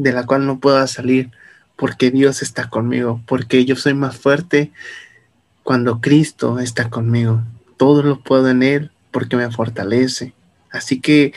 de 0.00 0.12
la 0.12 0.24
cual 0.24 0.46
no 0.46 0.60
pueda 0.60 0.86
salir, 0.86 1.30
porque 1.76 2.10
Dios 2.10 2.40
está 2.40 2.70
conmigo, 2.70 3.20
porque 3.26 3.66
yo 3.66 3.76
soy 3.76 3.92
más 3.92 4.16
fuerte 4.16 4.72
cuando 5.62 6.00
Cristo 6.00 6.58
está 6.58 6.88
conmigo. 6.88 7.42
Todo 7.76 8.02
lo 8.02 8.20
puedo 8.20 8.48
en 8.48 8.62
Él 8.62 8.90
porque 9.10 9.36
me 9.36 9.50
fortalece. 9.50 10.32
Así 10.70 11.00
que 11.00 11.34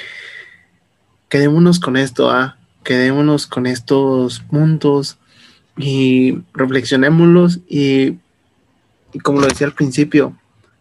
quedémonos 1.28 1.82
con 1.82 1.97
esto, 1.97 2.32
¿ah? 2.32 2.58
quedémonos 2.86 3.47
con 3.47 3.65
estos 3.65 4.39
puntos 4.39 5.17
y 5.76 6.39
reflexionémoslos 6.54 7.60
y, 7.67 8.17
y 9.12 9.19
como 9.23 9.41
lo 9.41 9.47
decía 9.47 9.67
al 9.67 9.73
principio, 9.73 10.38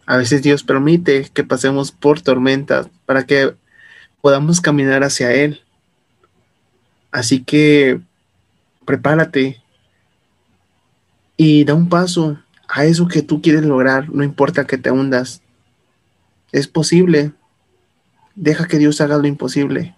a 0.07 0.17
veces 0.17 0.43
Dios 0.43 0.63
permite 0.63 1.29
que 1.35 1.43
pasemos 1.43 1.91
por 1.91 2.21
tormentas 2.21 2.89
para 3.07 3.27
que 3.27 3.55
podamos 4.21 4.61
caminar 4.61 5.03
hacia 5.03 5.33
Él. 5.33 5.63
Así 7.13 7.45
que 7.45 8.01
prepárate 8.85 9.63
y 11.37 11.65
da 11.65 11.75
un 11.75 11.89
paso 11.89 12.39
a 12.69 12.85
eso 12.87 13.07
que 13.07 13.23
tú 13.23 13.43
quieres 13.43 13.65
lograr, 13.65 14.09
no 14.11 14.25
importa 14.25 14.67
que 14.67 14.79
te 14.79 14.91
hundas. 14.91 15.43
Es 16.53 16.69
posible. 16.69 17.33
Deja 18.35 18.67
que 18.67 18.79
Dios 18.79 19.01
haga 19.01 19.19
lo 19.19 19.27
imposible. 19.27 19.95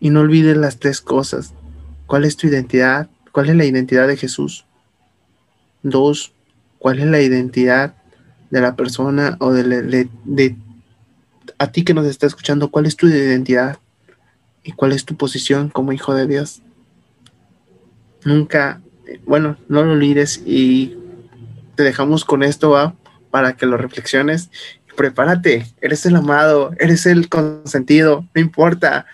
Y 0.00 0.10
no 0.10 0.20
olvides 0.20 0.56
las 0.56 0.78
tres 0.78 1.00
cosas. 1.00 1.54
¿Cuál 2.06 2.24
es 2.24 2.36
tu 2.36 2.48
identidad? 2.48 3.08
¿Cuál 3.30 3.50
es 3.50 3.56
la 3.56 3.64
identidad 3.64 4.08
de 4.08 4.16
Jesús? 4.16 4.66
Dos, 5.82 6.32
¿cuál 6.78 6.98
es 6.98 7.06
la 7.06 7.20
identidad 7.20 7.94
de 8.50 8.60
la 8.60 8.74
persona 8.76 9.36
o 9.40 9.52
de, 9.52 10.08
de, 10.24 10.56
a 11.58 11.70
ti 11.70 11.84
que 11.84 11.94
nos 11.94 12.06
está 12.06 12.26
escuchando? 12.26 12.70
¿Cuál 12.70 12.86
es 12.86 12.96
tu 12.96 13.06
identidad? 13.06 13.78
¿Y 14.64 14.72
cuál 14.72 14.92
es 14.92 15.04
tu 15.04 15.16
posición 15.16 15.68
como 15.68 15.92
hijo 15.92 16.14
de 16.14 16.26
Dios? 16.26 16.62
Nunca, 18.24 18.80
bueno, 19.24 19.56
no 19.68 19.84
lo 19.84 19.92
olvides 19.92 20.42
y 20.44 20.96
te 21.76 21.84
dejamos 21.84 22.24
con 22.24 22.42
esto, 22.42 22.70
¿va? 22.70 22.94
Para 23.30 23.56
que 23.56 23.66
lo 23.66 23.76
reflexiones. 23.76 24.50
Prepárate, 24.96 25.66
eres 25.80 26.04
el 26.06 26.16
amado, 26.16 26.72
eres 26.80 27.06
el 27.06 27.28
consentido, 27.28 28.26
no 28.34 28.40
importa 28.40 29.06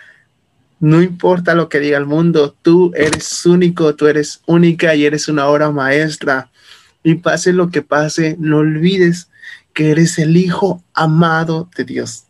no 0.81 1.03
importa 1.03 1.55
lo 1.55 1.69
que 1.69 1.79
diga 1.79 1.99
el 1.99 2.07
mundo, 2.07 2.57
tú 2.63 2.91
eres 2.97 3.45
único, 3.45 3.95
tú 3.95 4.07
eres 4.07 4.41
única 4.47 4.95
y 4.95 5.05
eres 5.05 5.29
una 5.29 5.47
obra 5.47 5.71
maestra. 5.71 6.51
Y 7.03 7.17
pase 7.17 7.53
lo 7.53 7.69
que 7.69 7.83
pase, 7.83 8.37
no 8.39 8.59
olvides 8.59 9.29
que 9.75 9.91
eres 9.91 10.19
el 10.19 10.37
Hijo 10.39 10.83
amado 10.95 11.69
de 11.77 11.85
Dios. 11.85 12.25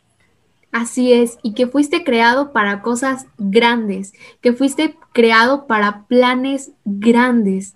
Así 0.72 1.12
es, 1.12 1.38
y 1.42 1.54
que 1.54 1.66
fuiste 1.66 2.04
creado 2.04 2.52
para 2.52 2.80
cosas 2.80 3.26
grandes, 3.38 4.12
que 4.40 4.52
fuiste 4.52 4.96
creado 5.12 5.66
para 5.66 6.04
planes 6.06 6.70
grandes. 6.85 7.74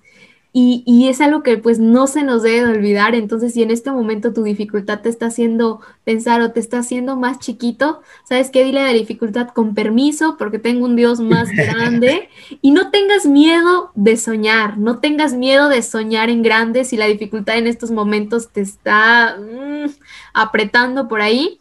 Y, 0.57 1.09
es 1.09 1.21
algo 1.21 1.43
que 1.43 1.59
pues 1.59 1.81
no 1.81 2.07
se 2.07 2.23
nos 2.23 2.45
debe 2.45 2.65
de 2.65 2.79
olvidar. 2.79 3.17
Entonces, 3.17 3.55
si 3.55 3.65
en 3.65 3.73
este 3.73 3.91
momento 3.91 4.33
tu 4.33 4.45
dificultad 4.45 5.01
te 5.01 5.09
está 5.09 5.27
haciendo 5.27 5.81
pensar 6.05 6.41
o 6.43 6.53
te 6.53 6.61
está 6.61 6.79
haciendo 6.79 7.17
más 7.17 7.41
chiquito, 7.41 8.03
¿sabes 8.23 8.51
qué? 8.51 8.63
Dile 8.63 8.85
la 8.85 8.93
dificultad 8.93 9.49
con 9.49 9.75
permiso 9.75 10.37
porque 10.39 10.61
tengo 10.61 10.85
un 10.85 10.95
Dios 10.95 11.19
más 11.19 11.51
grande. 11.51 12.29
Y 12.63 12.71
no 12.71 12.91
tengas 12.91 13.27
miedo 13.27 13.91
de 13.97 14.17
soñar, 14.17 14.79
no 14.79 15.01
tengas 15.01 15.35
miedo 15.35 15.69
de 15.69 15.83
soñar 15.83 16.31
en 16.31 16.43
grande 16.43 16.85
si 16.85 16.97
la 16.97 17.07
dificultad 17.07 17.59
en 17.59 17.67
estos 17.67 17.91
momentos 17.91 18.51
te 18.51 18.61
está 18.61 19.37
mm, 19.37 19.91
apretando 20.35 21.09
por 21.09 21.21
ahí. 21.21 21.59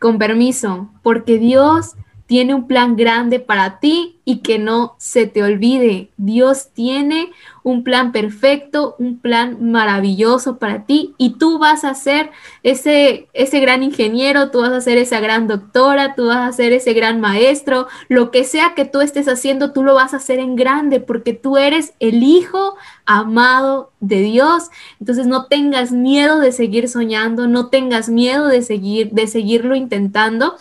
Con 0.00 0.18
permiso, 0.18 0.90
porque 1.02 1.38
Dios 1.38 1.94
tiene 2.26 2.54
un 2.54 2.66
plan 2.66 2.96
grande 2.96 3.38
para 3.38 3.78
ti 3.78 4.16
y 4.24 4.38
que 4.38 4.58
no 4.58 4.96
se 4.98 5.26
te 5.26 5.44
olvide. 5.44 6.10
Dios 6.16 6.70
tiene 6.74 7.30
un 7.62 7.84
plan 7.84 8.10
perfecto, 8.10 8.96
un 8.98 9.20
plan 9.20 9.70
maravilloso 9.70 10.58
para 10.58 10.84
ti 10.84 11.14
y 11.18 11.34
tú 11.38 11.58
vas 11.58 11.84
a 11.84 11.94
ser 11.94 12.30
ese, 12.64 13.28
ese 13.32 13.60
gran 13.60 13.84
ingeniero, 13.84 14.50
tú 14.50 14.62
vas 14.62 14.72
a 14.72 14.80
ser 14.80 14.98
esa 14.98 15.20
gran 15.20 15.46
doctora, 15.46 16.16
tú 16.16 16.26
vas 16.26 16.48
a 16.48 16.52
ser 16.52 16.72
ese 16.72 16.92
gran 16.92 17.20
maestro, 17.20 17.86
lo 18.08 18.32
que 18.32 18.42
sea 18.42 18.74
que 18.74 18.84
tú 18.84 19.00
estés 19.00 19.28
haciendo, 19.28 19.72
tú 19.72 19.84
lo 19.84 19.94
vas 19.94 20.12
a 20.12 20.16
hacer 20.16 20.40
en 20.40 20.56
grande 20.56 20.98
porque 20.98 21.32
tú 21.32 21.56
eres 21.56 21.94
el 22.00 22.24
hijo 22.24 22.74
amado 23.04 23.92
de 24.00 24.22
Dios. 24.22 24.70
Entonces 24.98 25.28
no 25.28 25.46
tengas 25.46 25.92
miedo 25.92 26.40
de 26.40 26.50
seguir 26.50 26.88
soñando, 26.88 27.46
no 27.46 27.68
tengas 27.68 28.08
miedo 28.08 28.48
de 28.48 28.62
seguir 28.62 29.10
de 29.12 29.28
seguirlo 29.28 29.76
intentando 29.76 30.56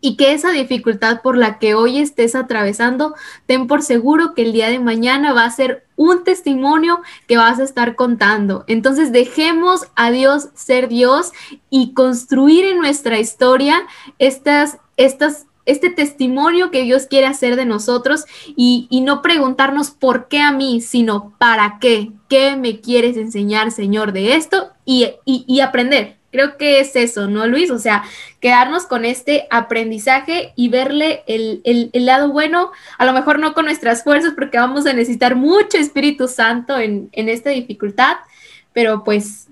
y 0.00 0.16
que 0.16 0.32
esa 0.32 0.50
dificultad 0.52 1.22
por 1.22 1.36
la 1.36 1.58
que 1.58 1.74
hoy 1.74 1.98
estés 1.98 2.34
atravesando, 2.34 3.14
ten 3.46 3.66
por 3.66 3.82
seguro 3.82 4.34
que 4.34 4.42
el 4.42 4.52
día 4.52 4.68
de 4.68 4.78
mañana 4.78 5.32
va 5.32 5.44
a 5.44 5.50
ser 5.50 5.86
un 5.96 6.22
testimonio 6.22 7.00
que 7.26 7.36
vas 7.36 7.58
a 7.58 7.64
estar 7.64 7.96
contando. 7.96 8.64
Entonces 8.68 9.10
dejemos 9.10 9.88
a 9.96 10.10
Dios 10.10 10.48
ser 10.54 10.88
Dios 10.88 11.32
y 11.68 11.92
construir 11.94 12.64
en 12.64 12.78
nuestra 12.78 13.18
historia 13.18 13.82
estas, 14.20 14.78
estas, 14.96 15.46
este 15.66 15.90
testimonio 15.90 16.70
que 16.70 16.82
Dios 16.82 17.06
quiere 17.06 17.26
hacer 17.26 17.56
de 17.56 17.64
nosotros 17.64 18.24
y, 18.46 18.86
y 18.90 19.00
no 19.00 19.20
preguntarnos 19.20 19.90
por 19.90 20.28
qué 20.28 20.38
a 20.40 20.52
mí, 20.52 20.80
sino 20.80 21.34
para 21.38 21.78
qué, 21.80 22.12
qué 22.28 22.54
me 22.54 22.80
quieres 22.80 23.16
enseñar, 23.16 23.72
Señor, 23.72 24.12
de 24.12 24.36
esto 24.36 24.70
y, 24.84 25.08
y, 25.24 25.44
y 25.48 25.60
aprender 25.60 26.17
Creo 26.30 26.58
que 26.58 26.80
es 26.80 26.94
eso, 26.94 27.26
¿no, 27.26 27.46
Luis? 27.46 27.70
O 27.70 27.78
sea, 27.78 28.04
quedarnos 28.40 28.84
con 28.84 29.06
este 29.06 29.46
aprendizaje 29.50 30.52
y 30.56 30.68
verle 30.68 31.22
el, 31.26 31.90
lado 31.94 32.30
bueno, 32.30 32.70
a 32.98 33.06
lo 33.06 33.14
mejor 33.14 33.38
no 33.38 33.54
con 33.54 33.64
nuestras 33.64 34.04
fuerzas, 34.04 34.34
porque 34.34 34.58
vamos 34.58 34.84
a 34.86 34.92
necesitar 34.92 35.36
mucho 35.36 35.78
Espíritu 35.78 36.28
Santo 36.28 36.78
en, 36.78 37.08
esta 37.12 37.50
dificultad, 37.50 38.16
pero 38.74 39.04
pues 39.04 39.46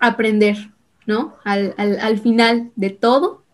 aprender, 0.00 0.70
¿no? 1.06 1.36
Al, 1.44 1.74
al 1.78 2.18
final 2.18 2.70
de 2.74 2.90
todo, 2.90 3.44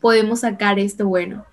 podemos 0.00 0.40
sacar 0.40 0.78
esto 0.78 1.06
bueno. 1.06 1.44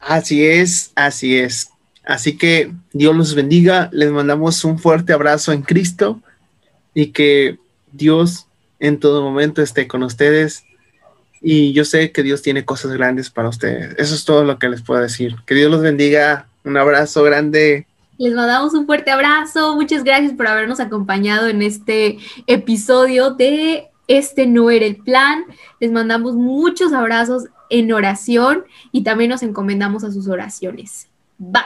Así 0.00 0.46
es, 0.46 0.92
así 0.94 1.36
es. 1.38 1.70
Así 2.04 2.36
que 2.36 2.72
Dios 2.92 3.14
los 3.14 3.34
bendiga, 3.34 3.88
les 3.92 4.10
mandamos 4.10 4.64
un 4.64 4.78
fuerte 4.78 5.12
abrazo 5.12 5.52
en 5.52 5.62
Cristo 5.62 6.20
y 6.94 7.08
que 7.08 7.58
Dios 7.92 8.46
en 8.82 8.98
todo 8.98 9.22
momento 9.22 9.62
esté 9.62 9.86
con 9.86 10.02
ustedes. 10.02 10.64
Y 11.40 11.72
yo 11.72 11.84
sé 11.84 12.10
que 12.10 12.24
Dios 12.24 12.42
tiene 12.42 12.64
cosas 12.64 12.92
grandes 12.92 13.30
para 13.30 13.48
ustedes. 13.48 13.94
Eso 13.96 14.14
es 14.14 14.24
todo 14.24 14.44
lo 14.44 14.58
que 14.58 14.68
les 14.68 14.82
puedo 14.82 15.00
decir. 15.00 15.36
Que 15.46 15.54
Dios 15.54 15.70
los 15.70 15.80
bendiga. 15.82 16.48
Un 16.64 16.76
abrazo 16.76 17.22
grande. 17.22 17.86
Les 18.18 18.34
mandamos 18.34 18.74
un 18.74 18.86
fuerte 18.86 19.12
abrazo. 19.12 19.76
Muchas 19.76 20.02
gracias 20.02 20.32
por 20.32 20.48
habernos 20.48 20.80
acompañado 20.80 21.46
en 21.46 21.62
este 21.62 22.18
episodio 22.48 23.30
de 23.30 23.86
Este 24.08 24.46
no 24.46 24.68
era 24.68 24.84
el 24.84 24.96
plan. 24.96 25.44
Les 25.78 25.92
mandamos 25.92 26.34
muchos 26.34 26.92
abrazos 26.92 27.44
en 27.70 27.92
oración 27.92 28.64
y 28.90 29.04
también 29.04 29.30
nos 29.30 29.44
encomendamos 29.44 30.02
a 30.02 30.10
sus 30.10 30.26
oraciones. 30.26 31.06
Bye. 31.38 31.62